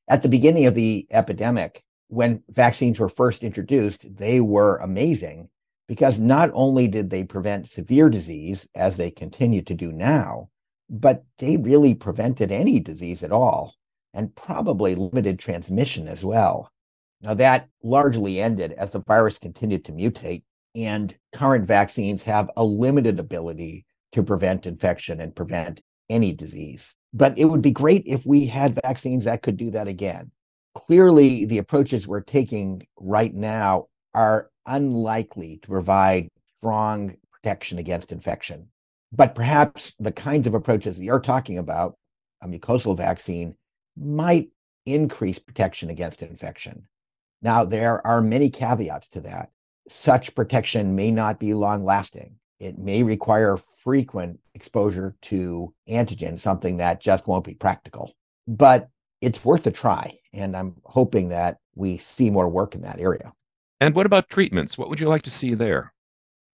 At 0.09 0.23
the 0.23 0.29
beginning 0.29 0.67
of 0.67 0.75
the 0.75 1.07
epidemic, 1.11 1.83
when 2.09 2.43
vaccines 2.49 2.99
were 2.99 3.09
first 3.09 3.43
introduced, 3.43 4.05
they 4.17 4.41
were 4.41 4.79
amazing 4.79 5.49
because 5.87 6.19
not 6.19 6.51
only 6.55 6.89
did 6.89 7.11
they 7.11 7.25
prevent 7.25 7.69
severe 7.69 8.09
disease, 8.09 8.67
as 8.75 8.97
they 8.97 9.11
continue 9.11 9.61
to 9.63 9.75
do 9.75 9.93
now, 9.93 10.49
but 10.89 11.25
they 11.39 11.59
really 11.59 11.95
prevented 11.95 12.51
any 12.51 12.81
disease 12.81 13.23
at 13.23 13.33
all 13.33 13.75
and 14.15 14.35
probably 14.35 14.95
limited 14.95 15.39
transmission 15.39 16.09
as 16.09 16.25
well. 16.25 16.72
Now, 17.23 17.35
that 17.35 17.69
largely 17.83 18.41
ended 18.41 18.73
as 18.73 18.93
the 18.93 19.00
virus 19.00 19.38
continued 19.38 19.85
to 19.87 19.93
mutate, 19.93 20.43
and 20.75 21.17
current 21.33 21.67
vaccines 21.67 22.23
have 22.23 22.50
a 22.57 22.64
limited 22.64 23.21
ability 23.21 23.87
to 24.12 24.23
prevent 24.23 24.67
infection 24.67 25.21
and 25.21 25.35
prevent 25.35 25.81
any 26.11 26.33
disease. 26.33 26.95
But 27.14 27.38
it 27.38 27.45
would 27.45 27.62
be 27.62 27.71
great 27.71 28.02
if 28.07 28.26
we 28.26 28.47
had 28.47 28.81
vaccines 28.83 29.25
that 29.26 29.43
could 29.43 29.57
do 29.57 29.71
that 29.71 29.88
again 29.88 30.31
clearly 30.75 31.45
the 31.45 31.59
approaches 31.59 32.07
we're 32.07 32.21
taking 32.21 32.87
right 32.97 33.35
now 33.35 33.87
are 34.14 34.50
unlikely 34.67 35.59
to 35.62 35.69
provide 35.69 36.29
strong 36.59 37.14
protection 37.33 37.79
against 37.79 38.12
infection. 38.12 38.69
But 39.12 39.35
perhaps 39.35 39.95
the 39.99 40.12
kinds 40.12 40.47
of 40.47 40.55
approaches 40.55 40.97
that 40.97 41.05
you're 41.05 41.21
talking 41.21 41.59
about, 41.59 41.97
a 42.41 42.49
mucosal 42.49 42.97
vaccine, 42.97 43.55
might 43.97 44.49
increase 44.87 45.38
protection 45.38 45.91
against 45.91 46.23
infection. 46.23 46.88
Now, 47.43 47.65
there 47.65 48.07
are 48.07 48.23
many 48.23 48.49
caveats 48.49 49.09
to 49.11 49.21
that. 49.23 49.51
Such 49.89 50.35
protection 50.35 50.95
may 50.95 51.11
not 51.11 51.41
be 51.41 51.55
long 51.55 51.85
lasting. 51.85 52.37
It 52.61 52.79
may 52.79 53.03
require 53.03 53.57
frequent 53.57 54.39
exposure 54.55 55.17
to 55.23 55.75
antigen, 55.89 56.39
something 56.39 56.77
that 56.77 57.01
just 57.01 57.27
won't 57.27 57.45
be 57.45 57.55
practical. 57.55 58.15
But 58.47 58.89
it's 59.21 59.45
worth 59.45 59.67
a 59.67 59.73
try. 59.73 60.17
And 60.33 60.57
I'm 60.57 60.77
hoping 60.85 61.31
that 61.31 61.59
we 61.75 61.99
see 61.99 62.31
more 62.31 62.49
work 62.49 62.75
in 62.75 62.83
that 62.83 63.01
area. 63.01 63.33
And 63.81 63.95
what 63.95 64.07
about 64.07 64.29
treatments? 64.29 64.79
What 64.79 64.89
would 64.89 65.01
you 65.01 65.09
like 65.09 65.23
to 65.23 65.31
see 65.31 65.55
there? 65.55 65.93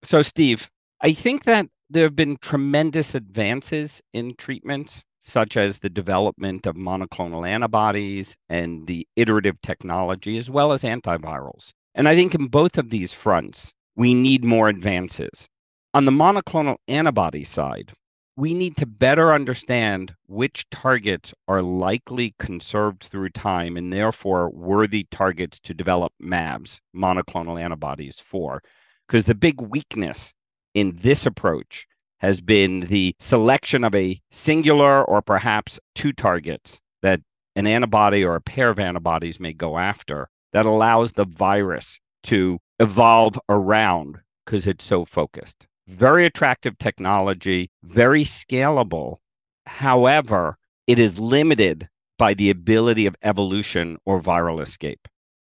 So, 0.01 0.23
Steve, 0.23 0.69
I 1.01 1.13
think 1.13 1.43
that 1.43 1.67
there 1.89 2.03
have 2.03 2.15
been 2.15 2.37
tremendous 2.37 3.13
advances 3.13 4.01
in 4.13 4.35
treatments, 4.35 5.03
such 5.29 5.55
as 5.55 5.79
the 5.79 5.89
development 5.89 6.65
of 6.65 6.75
monoclonal 6.75 7.47
antibodies 7.47 8.35
and 8.49 8.87
the 8.87 9.07
iterative 9.15 9.61
technology, 9.61 10.37
as 10.37 10.49
well 10.49 10.71
as 10.71 10.83
antivirals. 10.83 11.71
And 11.95 12.07
I 12.07 12.15
think 12.15 12.35
in 12.35 12.47
both 12.47 12.77
of 12.77 12.89
these 12.89 13.13
fronts, 13.13 13.73
we 13.95 14.13
need 14.13 14.43
more 14.43 14.69
advances. 14.69 15.47
On 15.93 16.05
the 16.05 16.11
monoclonal 16.11 16.77
antibody 16.87 17.43
side, 17.43 17.93
we 18.39 18.53
need 18.53 18.77
to 18.77 18.85
better 18.85 19.33
understand 19.33 20.13
which 20.27 20.65
targets 20.71 21.33
are 21.47 21.61
likely 21.61 22.33
conserved 22.39 23.03
through 23.03 23.29
time 23.31 23.75
and 23.75 23.91
therefore 23.91 24.49
worthy 24.51 25.05
targets 25.11 25.59
to 25.59 25.73
develop 25.73 26.13
MABs, 26.21 26.79
monoclonal 26.95 27.61
antibodies, 27.61 28.21
for. 28.25 28.61
Because 29.07 29.25
the 29.25 29.35
big 29.35 29.59
weakness 29.59 30.31
in 30.73 30.99
this 31.01 31.25
approach 31.25 31.85
has 32.19 32.41
been 32.41 32.81
the 32.81 33.15
selection 33.19 33.83
of 33.83 33.95
a 33.95 34.19
singular 34.31 35.03
or 35.03 35.21
perhaps 35.21 35.79
two 35.95 36.13
targets 36.13 36.79
that 37.01 37.21
an 37.55 37.67
antibody 37.67 38.23
or 38.23 38.35
a 38.35 38.41
pair 38.41 38.69
of 38.69 38.79
antibodies 38.79 39.39
may 39.39 39.53
go 39.53 39.77
after 39.77 40.29
that 40.53 40.65
allows 40.65 41.13
the 41.13 41.25
virus 41.25 41.99
to 42.23 42.59
evolve 42.79 43.39
around 43.49 44.19
because 44.45 44.67
it's 44.67 44.85
so 44.85 45.05
focused 45.05 45.67
very 45.89 46.25
attractive 46.25 46.77
technology, 46.77 47.71
very 47.83 48.23
scalable. 48.23 49.17
However, 49.65 50.57
it 50.87 50.99
is 50.99 51.19
limited 51.19 51.89
by 52.17 52.33
the 52.33 52.49
ability 52.49 53.05
of 53.05 53.15
evolution 53.23 53.97
or 54.05 54.21
viral 54.21 54.61
escape. 54.61 55.07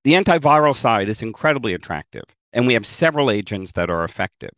The 0.03 0.13
antiviral 0.13 0.75
side 0.75 1.07
is 1.07 1.21
incredibly 1.21 1.73
attractive, 1.73 2.23
and 2.51 2.67
we 2.67 2.73
have 2.73 2.85
several 2.85 3.29
agents 3.29 3.73
that 3.73 3.89
are 3.89 4.03
effective. 4.03 4.53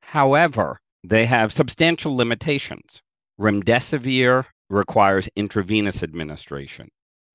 However, 0.00 0.80
they 1.02 1.26
have 1.26 1.52
substantial 1.52 2.16
limitations. 2.16 3.02
Remdesivir 3.40 4.46
requires 4.68 5.28
intravenous 5.34 6.02
administration. 6.02 6.88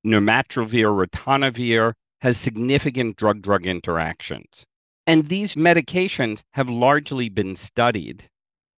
Nirmatrelvir 0.06 1.08
ritonavir 1.08 1.94
has 2.22 2.38
significant 2.38 3.18
drug 3.18 3.42
drug 3.42 3.66
interactions. 3.66 4.66
And 5.08 5.28
these 5.28 5.56
medications 5.56 6.42
have 6.52 6.70
largely 6.70 7.30
been 7.30 7.56
studied, 7.56 8.30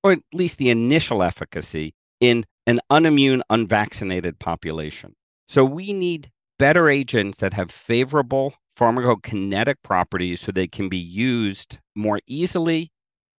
or 0.03 0.13
at 0.13 0.19
least 0.33 0.57
the 0.57 0.69
initial 0.69 1.23
efficacy, 1.23 1.93
in 2.19 2.45
an 2.65 2.79
unimmune, 2.91 3.41
unvaccinated 3.49 4.39
population. 4.39 5.13
So 5.47 5.63
we 5.63 5.93
need 5.93 6.31
better 6.59 6.89
agents 6.89 7.37
that 7.37 7.53
have 7.53 7.71
favorable 7.71 8.55
pharmacokinetic 8.77 9.75
properties 9.83 10.41
so 10.41 10.51
they 10.51 10.67
can 10.67 10.89
be 10.89 10.97
used 10.97 11.77
more 11.95 12.19
easily 12.27 12.91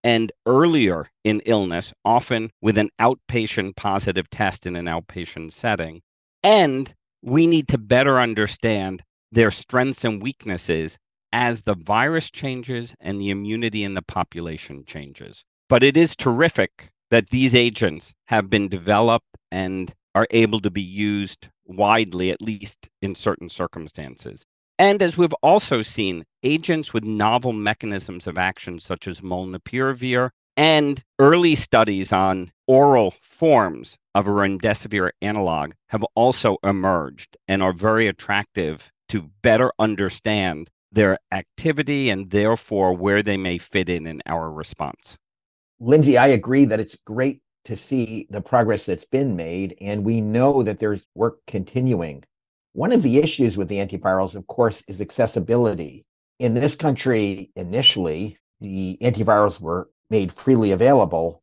and 0.05 0.33
earlier 0.47 1.09
in 1.25 1.41
illness, 1.47 1.93
often 2.05 2.51
with 2.61 2.79
an 2.79 2.91
outpatient 3.01 3.77
positive 3.77 4.31
test 4.31 4.67
in 4.67 4.77
an 4.77 4.87
outpatient 4.87 5.53
setting. 5.53 6.01
And 6.43 6.95
we 7.23 7.47
need 7.47 7.69
to 7.69 7.79
better 7.79 8.19
understand 8.21 9.03
their 9.33 9.51
strengths 9.51 10.05
and 10.05 10.23
weaknesses 10.23 10.97
as 11.33 11.63
the 11.63 11.75
virus 11.75 12.31
changes 12.31 12.95
and 13.01 13.21
the 13.21 13.31
immunity 13.31 13.85
in 13.85 13.95
the 13.95 14.03
population 14.03 14.85
changes. 14.87 15.45
But 15.69 15.83
it 15.83 15.97
is 15.97 16.17
terrific 16.17 16.91
that 17.11 17.31
these 17.31 17.55
agents 17.55 18.15
have 18.27 18.49
been 18.49 18.69
developed 18.69 19.37
and 19.51 19.93
are 20.15 20.27
able 20.31 20.61
to 20.61 20.71
be 20.71 20.83
used 20.83 21.49
widely, 21.65 22.31
at 22.31 22.41
least 22.41 22.89
in 23.03 23.15
certain 23.15 23.49
circumstances. 23.49 24.45
And 24.79 25.03
as 25.03 25.19
we've 25.19 25.35
also 25.43 25.83
seen, 25.83 26.25
agents 26.43 26.95
with 26.95 27.03
novel 27.03 27.53
mechanisms 27.53 28.27
of 28.27 28.39
action, 28.39 28.79
such 28.79 29.09
as 29.09 29.21
molnupiravir, 29.21 30.31
and 30.57 31.03
early 31.19 31.55
studies 31.57 32.13
on 32.13 32.53
oral 32.67 33.15
forms 33.23 33.97
of 34.15 34.27
a 34.27 34.31
remdesivir 34.31 35.11
analog 35.23 35.73
have 35.89 36.05
also 36.15 36.59
emerged 36.63 37.37
and 37.47 37.63
are 37.63 37.73
very 37.73 38.07
attractive 38.09 38.91
to 39.09 39.31
better 39.43 39.73
understand 39.79 40.71
their 40.91 41.19
activity 41.33 42.11
and 42.11 42.31
therefore 42.31 42.95
where 42.95 43.23
they 43.23 43.37
may 43.37 43.59
fit 43.59 43.89
in 43.89 44.07
in 44.07 44.23
our 44.27 44.51
response. 44.51 45.17
Lindsey, 45.81 46.19
I 46.19 46.29
agree 46.29 46.65
that 46.65 46.81
it's 46.81 46.97
great 47.05 47.41
to 47.65 47.77
see 47.77 48.27
the 48.31 48.41
progress 48.41 48.87
that's 48.87 49.05
been 49.05 49.37
made, 49.37 49.77
and 49.81 50.05
we 50.05 50.21
know 50.21 50.63
that 50.63 50.79
there's 50.79 51.05
work 51.15 51.39
continuing. 51.47 52.25
One 52.79 52.93
of 52.93 53.03
the 53.03 53.19
issues 53.19 53.57
with 53.57 53.67
the 53.67 53.79
antivirals, 53.79 54.37
of 54.37 54.47
course, 54.47 54.85
is 54.87 55.01
accessibility. 55.01 56.07
In 56.39 56.55
this 56.55 56.77
country, 56.77 57.51
initially, 57.57 58.39
the 58.61 58.97
antivirals 59.03 59.59
were 59.59 59.91
made 60.11 60.33
freely 60.33 60.71
available. 60.71 61.43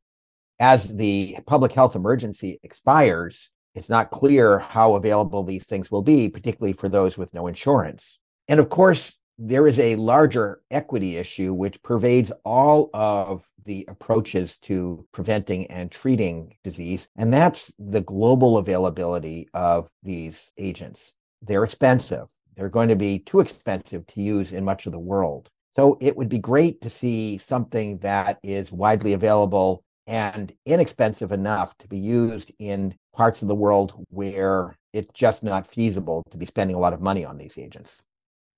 As 0.61 0.95
the 0.95 1.35
public 1.45 1.73
health 1.73 1.97
emergency 1.97 2.57
expires, 2.63 3.49
it's 3.73 3.89
not 3.89 4.11
clear 4.11 4.59
how 4.59 4.95
available 4.95 5.43
these 5.43 5.65
things 5.65 5.91
will 5.91 6.01
be, 6.01 6.29
particularly 6.29 6.71
for 6.71 6.87
those 6.87 7.17
with 7.17 7.33
no 7.33 7.47
insurance. 7.47 8.17
And 8.47 8.57
of 8.57 8.69
course, 8.69 9.11
there 9.37 9.67
is 9.67 9.77
a 9.77 9.97
larger 9.97 10.61
equity 10.71 11.17
issue 11.17 11.53
which 11.53 11.83
pervades 11.83 12.31
all 12.45 12.89
of 12.93 13.43
the 13.65 13.83
approaches 13.89 14.57
to 14.59 15.05
preventing 15.11 15.67
and 15.67 15.91
treating 15.91 16.55
disease, 16.63 17.09
and 17.17 17.33
that's 17.33 17.73
the 17.77 17.99
global 17.99 18.57
availability 18.57 19.49
of 19.53 19.89
these 20.01 20.49
agents. 20.57 21.11
They're 21.45 21.63
expensive. 21.63 22.27
They're 22.55 22.69
going 22.69 22.89
to 22.89 22.95
be 22.95 23.19
too 23.19 23.39
expensive 23.39 24.05
to 24.07 24.21
use 24.21 24.53
in 24.53 24.63
much 24.63 24.85
of 24.85 24.91
the 24.91 24.99
world. 24.99 25.49
So 25.75 25.97
it 25.99 26.15
would 26.15 26.29
be 26.29 26.39
great 26.39 26.81
to 26.81 26.89
see 26.89 27.37
something 27.37 27.97
that 27.99 28.39
is 28.43 28.71
widely 28.71 29.13
available 29.13 29.83
and 30.07 30.53
inexpensive 30.65 31.31
enough 31.31 31.77
to 31.79 31.87
be 31.87 31.97
used 31.97 32.51
in 32.59 32.95
parts 33.13 33.41
of 33.41 33.47
the 33.47 33.55
world 33.55 34.05
where 34.09 34.75
it's 34.93 35.09
just 35.13 35.43
not 35.43 35.67
feasible 35.67 36.23
to 36.31 36.37
be 36.37 36.45
spending 36.45 36.75
a 36.75 36.79
lot 36.79 36.93
of 36.93 37.01
money 37.01 37.25
on 37.25 37.37
these 37.37 37.57
agents. 37.57 37.97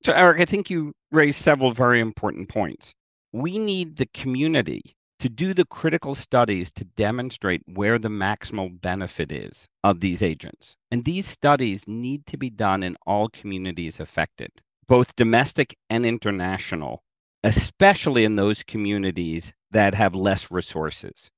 So, 0.05 0.13
Eric, 0.13 0.41
I 0.41 0.45
think 0.45 0.69
you 0.69 0.93
raised 1.11 1.41
several 1.41 1.73
very 1.73 1.99
important 1.99 2.49
points. 2.49 2.93
We 3.33 3.57
need 3.57 3.97
the 3.97 4.07
community 4.13 4.95
to 5.19 5.29
do 5.29 5.53
the 5.53 5.65
critical 5.65 6.15
studies 6.15 6.71
to 6.71 6.85
demonstrate 6.85 7.63
where 7.65 7.97
the 7.97 8.09
maximal 8.09 8.79
benefit 8.81 9.31
is 9.31 9.67
of 9.83 9.99
these 9.99 10.21
agents. 10.21 10.75
And 10.91 11.05
these 11.05 11.27
studies 11.27 11.87
need 11.87 12.25
to 12.27 12.37
be 12.37 12.49
done 12.49 12.83
in 12.83 12.97
all 13.05 13.29
communities 13.29 13.99
affected, 13.99 14.51
both 14.87 15.15
domestic 15.15 15.75
and 15.89 16.05
international, 16.05 17.03
especially 17.43 18.23
in 18.25 18.35
those 18.35 18.63
communities 18.63 19.53
that 19.71 19.95
have 19.95 20.13
less 20.15 20.51
resources. 20.51 21.29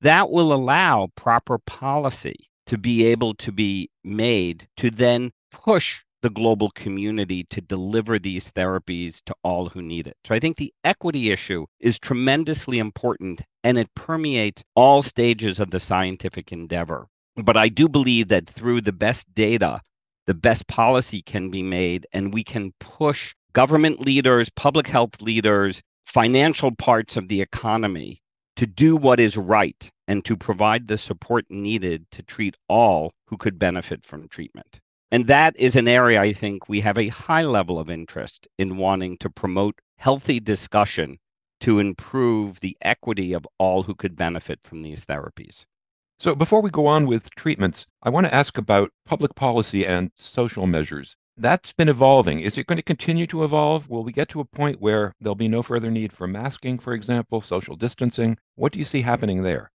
That 0.00 0.30
will 0.30 0.52
allow 0.52 1.08
proper 1.14 1.58
policy 1.58 2.48
to 2.66 2.76
be 2.76 3.06
able 3.06 3.34
to 3.34 3.52
be 3.52 3.90
made 4.04 4.68
to 4.76 4.90
then 4.90 5.32
push 5.50 6.02
the 6.22 6.30
global 6.30 6.70
community 6.70 7.44
to 7.50 7.60
deliver 7.60 8.18
these 8.18 8.50
therapies 8.50 9.20
to 9.26 9.34
all 9.42 9.68
who 9.68 9.82
need 9.82 10.06
it. 10.06 10.16
So 10.24 10.34
I 10.34 10.40
think 10.40 10.56
the 10.56 10.72
equity 10.84 11.30
issue 11.30 11.66
is 11.80 11.98
tremendously 11.98 12.78
important 12.78 13.42
and 13.62 13.76
it 13.76 13.94
permeates 13.94 14.62
all 14.74 15.02
stages 15.02 15.60
of 15.60 15.70
the 15.70 15.80
scientific 15.80 16.52
endeavor. 16.52 17.08
But 17.36 17.56
I 17.56 17.68
do 17.68 17.88
believe 17.88 18.28
that 18.28 18.48
through 18.48 18.82
the 18.82 18.92
best 18.92 19.34
data, 19.34 19.80
the 20.26 20.34
best 20.34 20.66
policy 20.68 21.22
can 21.22 21.50
be 21.50 21.62
made 21.62 22.06
and 22.12 22.32
we 22.32 22.44
can 22.44 22.72
push 22.78 23.34
government 23.52 24.00
leaders, 24.00 24.50
public 24.50 24.86
health 24.86 25.20
leaders, 25.20 25.82
financial 26.06 26.74
parts 26.74 27.16
of 27.16 27.28
the 27.28 27.40
economy 27.40 28.20
to 28.56 28.66
do 28.66 28.96
what 28.96 29.18
is 29.18 29.36
right 29.36 29.90
and 30.06 30.24
to 30.24 30.36
provide 30.36 30.88
the 30.88 30.98
support 30.98 31.46
needed 31.48 32.06
to 32.12 32.22
treat 32.22 32.54
all 32.68 33.12
who 33.28 33.36
could 33.36 33.58
benefit 33.58 34.04
from 34.04 34.28
treatment. 34.28 34.80
And 35.12 35.26
that 35.26 35.54
is 35.58 35.76
an 35.76 35.88
area 35.88 36.22
I 36.22 36.32
think 36.32 36.70
we 36.70 36.80
have 36.80 36.96
a 36.96 37.08
high 37.08 37.44
level 37.44 37.78
of 37.78 37.90
interest 37.90 38.48
in 38.58 38.78
wanting 38.78 39.18
to 39.18 39.28
promote 39.28 39.78
healthy 39.98 40.40
discussion 40.40 41.18
to 41.60 41.80
improve 41.80 42.60
the 42.60 42.78
equity 42.80 43.34
of 43.34 43.46
all 43.58 43.82
who 43.82 43.94
could 43.94 44.16
benefit 44.16 44.60
from 44.64 44.80
these 44.80 45.04
therapies. 45.04 45.66
So, 46.18 46.34
before 46.34 46.62
we 46.62 46.70
go 46.70 46.86
on 46.86 47.06
with 47.06 47.28
treatments, 47.34 47.86
I 48.02 48.08
want 48.08 48.26
to 48.26 48.34
ask 48.34 48.56
about 48.56 48.90
public 49.04 49.34
policy 49.34 49.84
and 49.84 50.10
social 50.14 50.66
measures. 50.66 51.14
That's 51.36 51.74
been 51.74 51.90
evolving. 51.90 52.40
Is 52.40 52.56
it 52.56 52.66
going 52.66 52.76
to 52.76 52.82
continue 52.82 53.26
to 53.26 53.44
evolve? 53.44 53.90
Will 53.90 54.04
we 54.04 54.12
get 54.12 54.30
to 54.30 54.40
a 54.40 54.46
point 54.46 54.80
where 54.80 55.12
there'll 55.20 55.34
be 55.34 55.46
no 55.46 55.62
further 55.62 55.90
need 55.90 56.14
for 56.14 56.26
masking, 56.26 56.78
for 56.78 56.94
example, 56.94 57.42
social 57.42 57.76
distancing? 57.76 58.38
What 58.54 58.72
do 58.72 58.78
you 58.78 58.86
see 58.86 59.02
happening 59.02 59.42
there? 59.42 59.72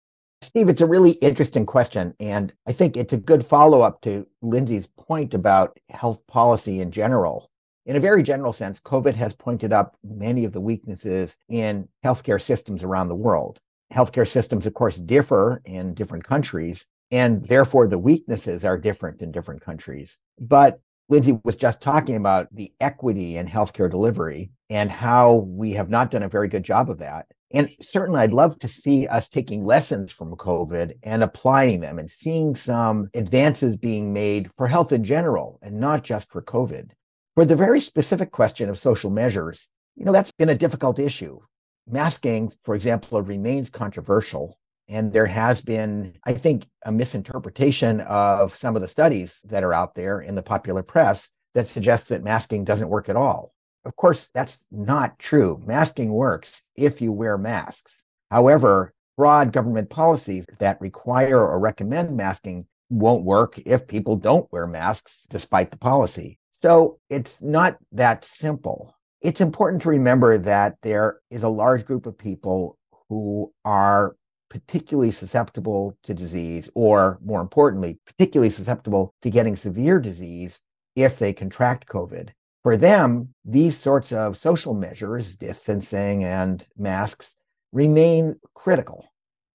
Steve, 0.44 0.68
it's 0.68 0.82
a 0.82 0.86
really 0.86 1.12
interesting 1.12 1.66
question. 1.66 2.14
And 2.20 2.54
I 2.68 2.74
think 2.74 2.98
it's 2.98 3.14
a 3.14 3.18
good 3.18 3.46
follow 3.46 3.82
up 3.82 4.02
to 4.02 4.28
Lindsey's 4.42 4.86
point 5.08 5.34
about 5.34 5.78
health 5.90 6.26
policy 6.28 6.80
in 6.82 6.92
general. 6.92 7.50
In 7.86 7.96
a 7.96 8.00
very 8.00 8.24
general 8.24 8.54
sense, 8.54 8.80
COVID 8.80 9.14
has 9.16 9.34
pointed 9.34 9.74
up 9.74 9.98
many 10.04 10.46
of 10.46 10.54
the 10.54 10.62
weaknesses 10.62 11.38
in 11.50 11.88
healthcare 12.04 12.42
systems 12.42 12.82
around 12.82 13.10
the 13.10 13.16
world. 13.16 13.60
Healthcare 13.94 14.28
systems, 14.28 14.66
of 14.66 14.74
course, 14.74 14.96
differ 14.96 15.62
in 15.66 15.94
different 15.94 16.24
countries, 16.24 16.86
and 17.12 17.44
therefore 17.46 17.88
the 17.88 17.98
weaknesses 17.98 18.64
are 18.64 18.78
different 18.78 19.22
in 19.22 19.32
different 19.32 19.62
countries. 19.62 20.18
But 20.40 20.80
Lindsey 21.10 21.38
was 21.44 21.58
just 21.58 21.82
talking 21.82 22.16
about 22.16 22.48
the 22.54 22.72
equity 22.80 23.36
in 23.36 23.48
healthcare 23.48 23.92
delivery 23.92 24.52
and 24.70 24.90
how 24.90 25.46
we 25.48 25.74
have 25.74 25.90
not 25.90 26.10
done 26.10 26.24
a 26.24 26.30
very 26.30 26.48
good 26.48 26.64
job 26.64 26.90
of 26.90 27.00
that. 27.00 27.28
And 27.54 27.70
certainly, 27.82 28.20
I'd 28.20 28.34
love 28.34 28.58
to 28.60 28.68
see 28.68 29.08
us 29.08 29.30
taking 29.30 29.64
lessons 29.64 30.12
from 30.12 30.36
COVID 30.36 30.94
and 31.04 31.22
applying 31.22 31.82
them 31.82 32.00
and 32.00 32.10
seeing 32.10 32.56
some 32.56 33.10
advances 33.14 33.78
being 33.78 34.12
made 34.12 34.50
for 34.58 34.68
health 34.68 34.92
in 34.92 35.04
general 35.04 35.60
and 35.62 35.80
not 35.80 36.04
just 36.04 36.32
for 36.32 36.42
COVID. 36.42 36.92
For 37.36 37.46
the 37.46 37.56
very 37.56 37.80
specific 37.80 38.32
question 38.32 38.70
of 38.70 38.80
social 38.80 39.12
measures, 39.12 39.68
you 39.96 40.04
know, 40.04 40.12
that's 40.12 40.32
been 40.32 40.50
a 40.50 40.58
difficult 40.58 40.98
issue. 40.98 41.40
Masking, 41.88 42.52
for 42.64 42.74
example, 42.74 43.22
remains 43.22 43.70
controversial. 43.70 44.58
And 44.90 45.14
there 45.14 45.28
has 45.28 45.62
been, 45.62 46.16
I 46.26 46.34
think, 46.34 46.66
a 46.86 46.92
misinterpretation 46.92 48.02
of 48.02 48.58
some 48.58 48.76
of 48.76 48.82
the 48.82 48.88
studies 48.88 49.40
that 49.46 49.64
are 49.64 49.74
out 49.74 49.96
there 49.96 50.20
in 50.20 50.36
the 50.36 50.44
popular 50.44 50.84
press 50.84 51.30
that 51.54 51.68
suggests 51.68 52.10
that 52.10 52.24
masking 52.24 52.66
doesn't 52.66 52.90
work 52.90 53.10
at 53.10 53.16
all. 53.16 53.53
Of 53.86 53.96
course, 53.96 54.30
that's 54.34 54.60
not 54.72 55.20
true. 55.20 55.62
Masking 55.66 56.12
works 56.12 56.62
if 56.76 57.02
you 57.02 57.12
wear 57.12 57.38
masks. 57.38 58.02
However, 58.32 58.94
broad 59.18 59.52
government 59.52 59.90
policies 59.90 60.46
that 60.60 60.80
require 60.82 61.40
or 61.40 61.60
recommend 61.60 62.16
masking 62.16 62.66
won't 62.90 63.24
work 63.24 63.60
if 63.66 63.88
people 63.88 64.16
don't 64.16 64.52
wear 64.52 64.68
masks 64.68 65.22
despite 65.30 65.72
the 65.72 65.78
policy. 65.78 66.40
So 66.52 67.00
it's 67.10 67.42
not 67.42 67.78
that 67.92 68.24
simple. 68.24 68.96
It's 69.22 69.42
important 69.42 69.82
to 69.84 69.90
remember 69.90 70.38
that 70.38 70.78
there 70.82 71.20
is 71.30 71.44
a 71.44 71.50
large 71.50 71.86
group 71.86 72.06
of 72.06 72.18
people 72.18 72.78
who 73.10 73.52
are 73.66 74.16
particularly 74.50 75.12
susceptible 75.12 75.98
to 76.04 76.14
disease, 76.14 76.70
or 76.76 77.18
more 77.24 77.42
importantly, 77.42 78.00
particularly 78.06 78.52
susceptible 78.52 79.14
to 79.24 79.30
getting 79.30 79.56
severe 79.56 80.00
disease 80.00 80.60
if 80.96 81.18
they 81.18 81.34
contract 81.34 81.88
COVID. 81.88 82.30
For 82.64 82.78
them, 82.78 83.34
these 83.44 83.78
sorts 83.78 84.14
of 84.14 84.38
social 84.38 84.74
measures, 84.74 85.36
distancing 85.36 86.24
and 86.24 86.66
masks, 86.78 87.36
remain 87.74 88.40
critical, 88.54 89.06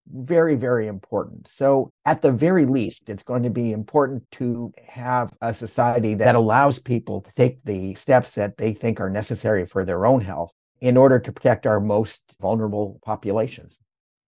very, 0.07 0.57
very 0.57 0.87
important. 0.87 1.49
So, 1.51 1.91
at 2.05 2.21
the 2.21 2.33
very 2.33 2.67
least, 2.67 3.09
it's 3.09 3.23
going 3.23 3.45
to 3.45 3.51
be 3.51 3.73
important 3.73 4.31
to 4.33 4.73
have 4.87 5.33
a 5.41 5.55
society 5.55 6.15
that 6.17 6.35
allows 6.35 6.79
people 6.79 7.23
to 7.23 7.33
take 7.33 7.63
the 7.65 7.95
steps 7.95 8.35
that 8.35 8.59
they 8.59 8.75
think 8.75 9.01
are 9.01 9.11
necessary 9.11 9.67
for 9.67 9.87
their 9.87 10.05
own 10.05 10.21
health 10.21 10.53
in 10.83 10.99
order 10.99 11.19
to 11.19 11.33
protect 11.33 11.67
our 11.67 11.81
most 11.81 12.21
vulnerable 12.41 13.01
populations. 13.03 13.79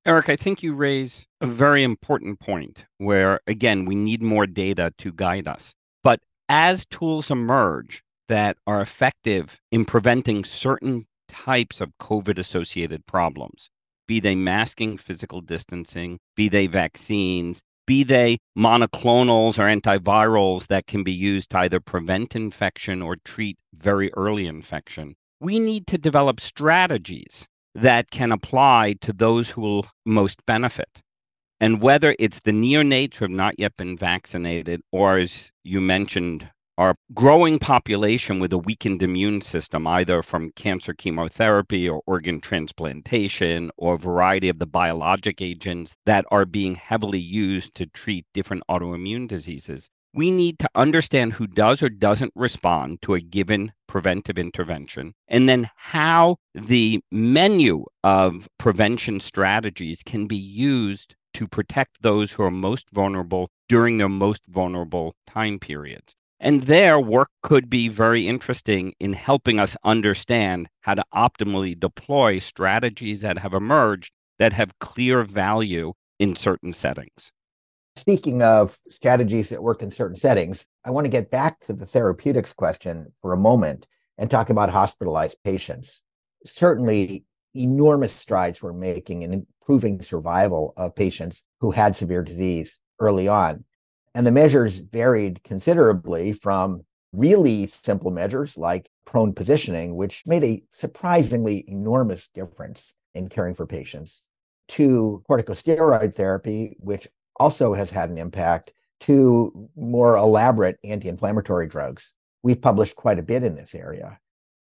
Eric, 0.06 0.30
I 0.30 0.36
think 0.36 0.62
you 0.62 0.74
raise 0.74 1.26
a 1.42 1.46
very 1.46 1.82
important 1.84 2.40
point 2.40 2.86
where, 2.96 3.40
again, 3.46 3.84
we 3.84 3.94
need 3.94 4.22
more 4.22 4.46
data 4.46 4.94
to 4.96 5.12
guide 5.12 5.46
us. 5.46 5.74
But 6.02 6.20
as 6.48 6.86
tools 6.86 7.30
emerge 7.30 8.02
that 8.30 8.56
are 8.64 8.80
effective 8.80 9.58
in 9.72 9.84
preventing 9.84 10.44
certain 10.44 11.04
types 11.28 11.80
of 11.80 11.98
COVID 12.00 12.38
associated 12.38 13.04
problems, 13.04 13.70
be 14.06 14.20
they 14.20 14.36
masking, 14.36 14.96
physical 14.96 15.40
distancing, 15.40 16.20
be 16.36 16.48
they 16.48 16.68
vaccines, 16.68 17.60
be 17.88 18.04
they 18.04 18.38
monoclonals 18.56 19.58
or 19.58 19.66
antivirals 19.66 20.68
that 20.68 20.86
can 20.86 21.02
be 21.02 21.10
used 21.10 21.50
to 21.50 21.58
either 21.58 21.80
prevent 21.80 22.36
infection 22.36 23.02
or 23.02 23.16
treat 23.24 23.58
very 23.74 24.12
early 24.14 24.46
infection. 24.46 25.16
We 25.40 25.58
need 25.58 25.88
to 25.88 25.98
develop 25.98 26.38
strategies 26.38 27.48
that 27.74 28.12
can 28.12 28.30
apply 28.30 28.94
to 29.00 29.12
those 29.12 29.50
who 29.50 29.60
will 29.60 29.86
most 30.06 30.46
benefit. 30.46 31.02
And 31.58 31.82
whether 31.82 32.14
it's 32.20 32.38
the 32.38 32.52
neonates 32.52 33.16
who 33.16 33.24
have 33.24 33.32
not 33.32 33.58
yet 33.58 33.76
been 33.76 33.98
vaccinated, 33.98 34.82
or 34.92 35.18
as 35.18 35.50
you 35.64 35.80
mentioned, 35.80 36.48
our 36.80 36.94
growing 37.12 37.58
population 37.58 38.40
with 38.40 38.54
a 38.54 38.58
weakened 38.58 39.02
immune 39.02 39.42
system, 39.42 39.86
either 39.86 40.22
from 40.22 40.50
cancer 40.52 40.94
chemotherapy 40.94 41.86
or 41.86 42.00
organ 42.06 42.40
transplantation, 42.40 43.70
or 43.76 43.96
a 43.96 43.98
variety 43.98 44.48
of 44.48 44.58
the 44.58 44.64
biologic 44.64 45.42
agents 45.42 45.94
that 46.06 46.24
are 46.30 46.46
being 46.46 46.76
heavily 46.76 47.18
used 47.18 47.74
to 47.74 47.84
treat 47.84 48.24
different 48.32 48.62
autoimmune 48.70 49.28
diseases, 49.28 49.90
we 50.14 50.30
need 50.30 50.58
to 50.58 50.70
understand 50.74 51.34
who 51.34 51.46
does 51.46 51.82
or 51.82 51.90
doesn't 51.90 52.32
respond 52.34 53.02
to 53.02 53.12
a 53.12 53.20
given 53.20 53.72
preventive 53.86 54.38
intervention, 54.38 55.12
and 55.28 55.50
then 55.50 55.68
how 55.76 56.38
the 56.54 56.98
menu 57.12 57.84
of 58.02 58.48
prevention 58.58 59.20
strategies 59.20 60.02
can 60.02 60.26
be 60.26 60.34
used 60.34 61.14
to 61.34 61.46
protect 61.46 62.00
those 62.00 62.32
who 62.32 62.42
are 62.42 62.50
most 62.50 62.88
vulnerable 62.90 63.50
during 63.68 63.98
their 63.98 64.08
most 64.08 64.40
vulnerable 64.48 65.14
time 65.26 65.58
periods. 65.58 66.14
And 66.40 66.62
their 66.62 66.98
work 66.98 67.28
could 67.42 67.68
be 67.68 67.88
very 67.88 68.26
interesting 68.26 68.94
in 68.98 69.12
helping 69.12 69.60
us 69.60 69.76
understand 69.84 70.68
how 70.80 70.94
to 70.94 71.04
optimally 71.14 71.78
deploy 71.78 72.38
strategies 72.38 73.20
that 73.20 73.38
have 73.38 73.52
emerged 73.52 74.10
that 74.38 74.54
have 74.54 74.78
clear 74.78 75.22
value 75.22 75.92
in 76.18 76.34
certain 76.34 76.72
settings. 76.72 77.30
Speaking 77.96 78.40
of 78.40 78.78
strategies 78.90 79.50
that 79.50 79.62
work 79.62 79.82
in 79.82 79.90
certain 79.90 80.16
settings, 80.16 80.64
I 80.84 80.90
want 80.90 81.04
to 81.04 81.10
get 81.10 81.30
back 81.30 81.60
to 81.66 81.74
the 81.74 81.84
therapeutics 81.84 82.54
question 82.54 83.12
for 83.20 83.34
a 83.34 83.38
moment 83.38 83.86
and 84.16 84.30
talk 84.30 84.48
about 84.48 84.70
hospitalized 84.70 85.36
patients. 85.44 86.00
Certainly, 86.46 87.24
enormous 87.54 88.14
strides 88.14 88.62
were 88.62 88.72
making 88.72 89.22
in 89.22 89.34
improving 89.34 90.00
survival 90.02 90.72
of 90.78 90.94
patients 90.94 91.42
who 91.60 91.70
had 91.70 91.94
severe 91.94 92.22
disease 92.22 92.72
early 92.98 93.28
on. 93.28 93.64
And 94.14 94.26
the 94.26 94.32
measures 94.32 94.76
varied 94.76 95.42
considerably 95.44 96.32
from 96.32 96.84
really 97.12 97.66
simple 97.66 98.10
measures 98.10 98.56
like 98.56 98.88
prone 99.04 99.32
positioning, 99.32 99.96
which 99.96 100.22
made 100.26 100.44
a 100.44 100.62
surprisingly 100.70 101.64
enormous 101.68 102.28
difference 102.34 102.94
in 103.14 103.28
caring 103.28 103.54
for 103.54 103.66
patients, 103.66 104.22
to 104.68 105.22
corticosteroid 105.28 106.14
therapy, 106.14 106.76
which 106.78 107.08
also 107.36 107.74
has 107.74 107.90
had 107.90 108.10
an 108.10 108.18
impact, 108.18 108.72
to 109.00 109.68
more 109.76 110.16
elaborate 110.16 110.78
anti 110.84 111.08
inflammatory 111.08 111.66
drugs. 111.66 112.12
We've 112.42 112.60
published 112.60 112.96
quite 112.96 113.18
a 113.18 113.22
bit 113.22 113.42
in 113.42 113.54
this 113.54 113.74
area. 113.74 114.18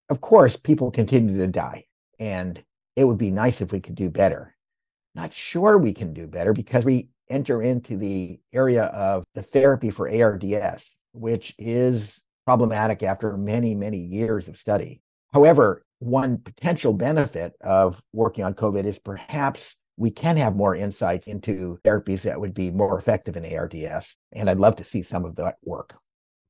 Of 0.09 0.21
course, 0.21 0.57
people 0.57 0.91
continue 0.91 1.37
to 1.39 1.47
die, 1.47 1.85
and 2.19 2.63
it 2.97 3.05
would 3.05 3.19
be 3.19 3.31
nice 3.31 3.61
if 3.61 3.73
we 3.73 3.81
could 3.81 3.95
do 3.95 4.09
better. 4.09 4.57
Not 5.15 5.33
sure 5.33 5.77
we 5.77 5.93
can 5.93 6.15
do 6.15 6.27
better 6.27 6.53
because 6.53 6.85
we 6.85 7.09
enter 7.31 7.63
into 7.63 7.97
the 7.97 8.39
area 8.53 8.85
of 8.85 9.25
the 9.35 9.43
therapy 9.43 9.91
for 9.91 10.09
ARDS, 10.09 10.85
which 11.13 11.55
is 11.59 12.23
problematic 12.47 13.03
after 13.03 13.37
many, 13.37 13.75
many 13.75 13.99
years 13.99 14.49
of 14.49 14.59
study. 14.59 15.01
However, 15.33 15.83
one 15.99 16.39
potential 16.39 16.93
benefit 16.93 17.55
of 17.61 18.01
working 18.13 18.45
on 18.45 18.55
COVID 18.55 18.85
is 18.85 18.99
perhaps 18.99 19.77
we 19.97 20.11
can 20.11 20.37
have 20.37 20.57
more 20.57 20.75
insights 20.75 21.27
into 21.27 21.79
therapies 21.85 22.23
that 22.23 22.41
would 22.41 22.55
be 22.55 22.71
more 22.71 22.99
effective 22.99 23.37
in 23.37 23.45
ARDS. 23.45 24.17
And 24.33 24.49
I'd 24.49 24.59
love 24.59 24.77
to 24.77 24.85
see 24.85 25.03
some 25.03 25.25
of 25.25 25.37
that 25.37 25.57
work. 25.65 25.95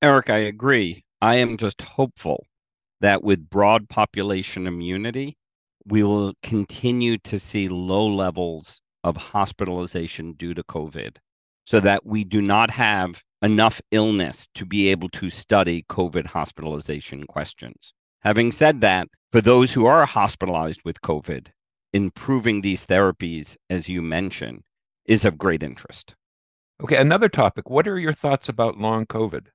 Eric, 0.02 0.30
I 0.30 0.38
agree. 0.38 1.04
I 1.20 1.36
am 1.36 1.56
just 1.56 1.82
hopeful 1.82 2.44
that 3.00 3.24
with 3.24 3.50
broad 3.50 3.88
population 3.88 4.66
immunity, 4.66 5.36
we 5.86 6.02
will 6.02 6.34
continue 6.42 7.18
to 7.18 7.38
see 7.38 7.68
low 7.68 8.06
levels 8.06 8.80
of 9.08 9.16
hospitalization 9.16 10.32
due 10.32 10.54
to 10.54 10.62
COVID 10.62 11.16
so 11.66 11.80
that 11.80 12.06
we 12.06 12.24
do 12.24 12.40
not 12.40 12.70
have 12.70 13.22
enough 13.42 13.80
illness 13.90 14.48
to 14.54 14.64
be 14.64 14.88
able 14.88 15.08
to 15.10 15.30
study 15.30 15.84
COVID 15.88 16.26
hospitalization 16.26 17.26
questions. 17.26 17.92
Having 18.22 18.52
said 18.52 18.80
that, 18.80 19.08
for 19.30 19.40
those 19.40 19.72
who 19.72 19.86
are 19.86 20.06
hospitalized 20.06 20.80
with 20.84 21.00
COVID, 21.02 21.48
improving 21.92 22.60
these 22.60 22.86
therapies, 22.86 23.56
as 23.70 23.88
you 23.88 24.02
mentioned, 24.02 24.62
is 25.04 25.24
of 25.24 25.38
great 25.38 25.62
interest. 25.62 26.14
Okay, 26.82 26.96
another 26.96 27.28
topic. 27.28 27.68
What 27.70 27.88
are 27.88 27.98
your 27.98 28.12
thoughts 28.12 28.48
about 28.48 28.78
long 28.78 29.06
COVID? 29.06 29.46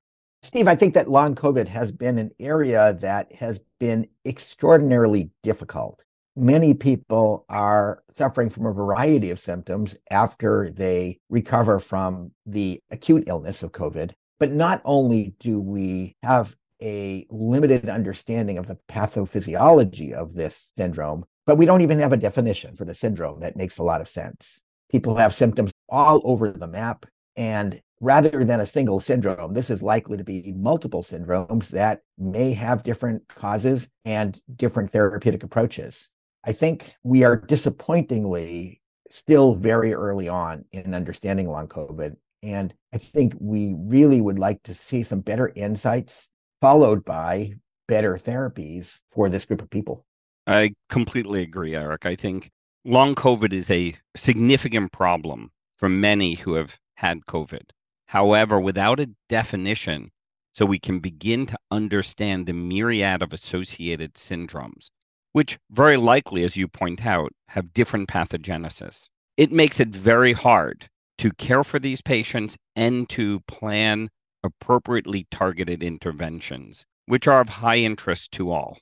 Steve, 0.42 0.68
I 0.68 0.76
think 0.76 0.94
that 0.94 1.10
long 1.10 1.34
COVID 1.34 1.66
has 1.68 1.90
been 1.90 2.18
an 2.18 2.30
area 2.38 2.96
that 3.00 3.32
has 3.32 3.60
been 3.80 4.06
extraordinarily 4.26 5.30
difficult. 5.42 6.04
Many 6.36 6.74
people 6.74 7.44
are 7.48 8.02
suffering 8.16 8.50
from 8.50 8.66
a 8.66 8.72
variety 8.72 9.30
of 9.30 9.38
symptoms 9.38 9.94
after 10.10 10.70
they 10.70 11.20
recover 11.28 11.78
from 11.78 12.32
the 12.44 12.80
acute 12.90 13.24
illness 13.28 13.62
of 13.62 13.70
COVID. 13.70 14.12
But 14.40 14.50
not 14.50 14.82
only 14.84 15.34
do 15.38 15.60
we 15.60 16.16
have 16.24 16.56
a 16.82 17.24
limited 17.30 17.88
understanding 17.88 18.58
of 18.58 18.66
the 18.66 18.78
pathophysiology 18.90 20.12
of 20.12 20.34
this 20.34 20.72
syndrome, 20.76 21.24
but 21.46 21.56
we 21.56 21.66
don't 21.66 21.82
even 21.82 22.00
have 22.00 22.12
a 22.12 22.16
definition 22.16 22.74
for 22.74 22.84
the 22.84 22.94
syndrome 22.94 23.40
that 23.40 23.56
makes 23.56 23.78
a 23.78 23.84
lot 23.84 24.00
of 24.00 24.08
sense. 24.08 24.60
People 24.90 25.16
have 25.16 25.34
symptoms 25.34 25.70
all 25.88 26.20
over 26.24 26.50
the 26.50 26.66
map. 26.66 27.06
And 27.36 27.80
rather 28.00 28.44
than 28.44 28.60
a 28.60 28.66
single 28.66 28.98
syndrome, 28.98 29.54
this 29.54 29.70
is 29.70 29.82
likely 29.82 30.16
to 30.16 30.24
be 30.24 30.52
multiple 30.56 31.02
syndromes 31.02 31.68
that 31.68 32.00
may 32.18 32.52
have 32.54 32.82
different 32.82 33.22
causes 33.28 33.88
and 34.04 34.40
different 34.56 34.90
therapeutic 34.90 35.42
approaches. 35.44 36.08
I 36.46 36.52
think 36.52 36.94
we 37.02 37.24
are 37.24 37.36
disappointingly 37.36 38.80
still 39.10 39.54
very 39.54 39.94
early 39.94 40.28
on 40.28 40.64
in 40.72 40.94
understanding 40.94 41.48
long 41.48 41.68
COVID. 41.68 42.16
And 42.42 42.74
I 42.92 42.98
think 42.98 43.34
we 43.40 43.74
really 43.78 44.20
would 44.20 44.38
like 44.38 44.62
to 44.64 44.74
see 44.74 45.02
some 45.02 45.20
better 45.20 45.52
insights 45.54 46.28
followed 46.60 47.04
by 47.04 47.54
better 47.88 48.16
therapies 48.16 49.00
for 49.12 49.28
this 49.28 49.44
group 49.44 49.62
of 49.62 49.70
people. 49.70 50.04
I 50.46 50.74
completely 50.90 51.42
agree, 51.42 51.74
Eric. 51.74 52.04
I 52.04 52.16
think 52.16 52.50
long 52.84 53.14
COVID 53.14 53.52
is 53.52 53.70
a 53.70 53.94
significant 54.14 54.92
problem 54.92 55.50
for 55.78 55.88
many 55.88 56.34
who 56.34 56.54
have 56.54 56.76
had 56.96 57.26
COVID. 57.26 57.70
However, 58.06 58.60
without 58.60 59.00
a 59.00 59.10
definition, 59.28 60.10
so 60.52 60.66
we 60.66 60.78
can 60.78 61.00
begin 61.00 61.46
to 61.46 61.58
understand 61.70 62.46
the 62.46 62.52
myriad 62.52 63.22
of 63.22 63.32
associated 63.32 64.14
syndromes, 64.14 64.90
which 65.34 65.58
very 65.68 65.96
likely, 65.96 66.44
as 66.44 66.56
you 66.56 66.68
point 66.68 67.04
out, 67.04 67.32
have 67.48 67.74
different 67.74 68.08
pathogenesis, 68.08 69.08
it 69.36 69.50
makes 69.50 69.80
it 69.80 69.88
very 69.88 70.32
hard 70.32 70.88
to 71.18 71.32
care 71.32 71.64
for 71.64 71.80
these 71.80 72.00
patients 72.00 72.56
and 72.76 73.08
to 73.08 73.40
plan 73.48 74.08
appropriately 74.44 75.26
targeted 75.32 75.82
interventions, 75.82 76.84
which 77.06 77.26
are 77.26 77.40
of 77.40 77.48
high 77.48 77.78
interest 77.78 78.30
to 78.30 78.52
all. 78.52 78.78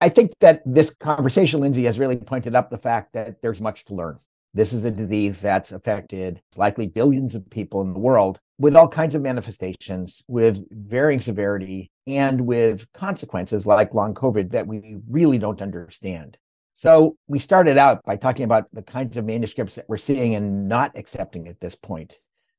I 0.00 0.08
think 0.08 0.32
that 0.40 0.62
this 0.64 0.88
conversation, 0.88 1.60
Lindsey, 1.60 1.84
has 1.84 1.98
really 1.98 2.16
pointed 2.16 2.54
up 2.54 2.70
the 2.70 2.78
fact 2.78 3.12
that 3.12 3.42
there's 3.42 3.60
much 3.60 3.84
to 3.84 3.94
learn. 3.94 4.18
This 4.54 4.72
is 4.72 4.86
a 4.86 4.90
disease 4.90 5.42
that's 5.42 5.70
affected 5.70 6.40
likely 6.56 6.86
billions 6.86 7.34
of 7.34 7.48
people 7.50 7.82
in 7.82 7.92
the 7.92 8.00
world 8.00 8.40
with 8.60 8.76
all 8.76 8.86
kinds 8.86 9.14
of 9.14 9.22
manifestations, 9.22 10.22
with 10.28 10.62
varying 10.70 11.18
severity, 11.18 11.90
and 12.06 12.42
with 12.42 12.86
consequences 12.92 13.64
like 13.64 13.94
long 13.94 14.12
COVID 14.12 14.50
that 14.50 14.66
we 14.66 14.98
really 15.08 15.38
don't 15.38 15.62
understand. 15.62 16.36
So 16.76 17.16
we 17.26 17.38
started 17.38 17.78
out 17.78 18.04
by 18.04 18.16
talking 18.16 18.44
about 18.44 18.66
the 18.74 18.82
kinds 18.82 19.16
of 19.16 19.24
manuscripts 19.24 19.76
that 19.76 19.88
we're 19.88 19.96
seeing 19.96 20.34
and 20.34 20.68
not 20.68 20.92
accepting 20.94 21.48
at 21.48 21.58
this 21.58 21.74
point. 21.74 22.12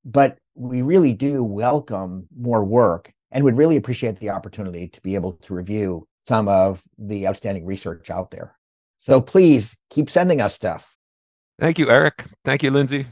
But 0.04 0.40
we 0.56 0.82
really 0.82 1.14
do 1.14 1.44
welcome 1.44 2.28
more 2.36 2.64
work 2.64 3.14
and 3.32 3.44
would 3.44 3.58
really 3.58 3.78
appreciate 3.78 4.20
the 4.20 4.32
opportunity 4.32 4.88
to 4.88 5.02
be 5.02 5.14
able 5.14 5.34
to 5.34 5.54
review 5.54 6.08
some 6.28 6.48
of 6.48 6.82
the 6.98 7.28
outstanding 7.28 7.64
research 7.64 8.10
out 8.10 8.32
there. 8.32 8.58
So 9.02 9.22
please 9.22 9.76
keep 9.92 10.10
sending 10.10 10.42
us 10.42 10.56
stuff. 10.56 10.96
Thank 11.60 11.78
you, 11.78 11.92
Eric. 11.92 12.26
Thank 12.44 12.64
you, 12.64 12.72
Lindsey. 12.72 13.06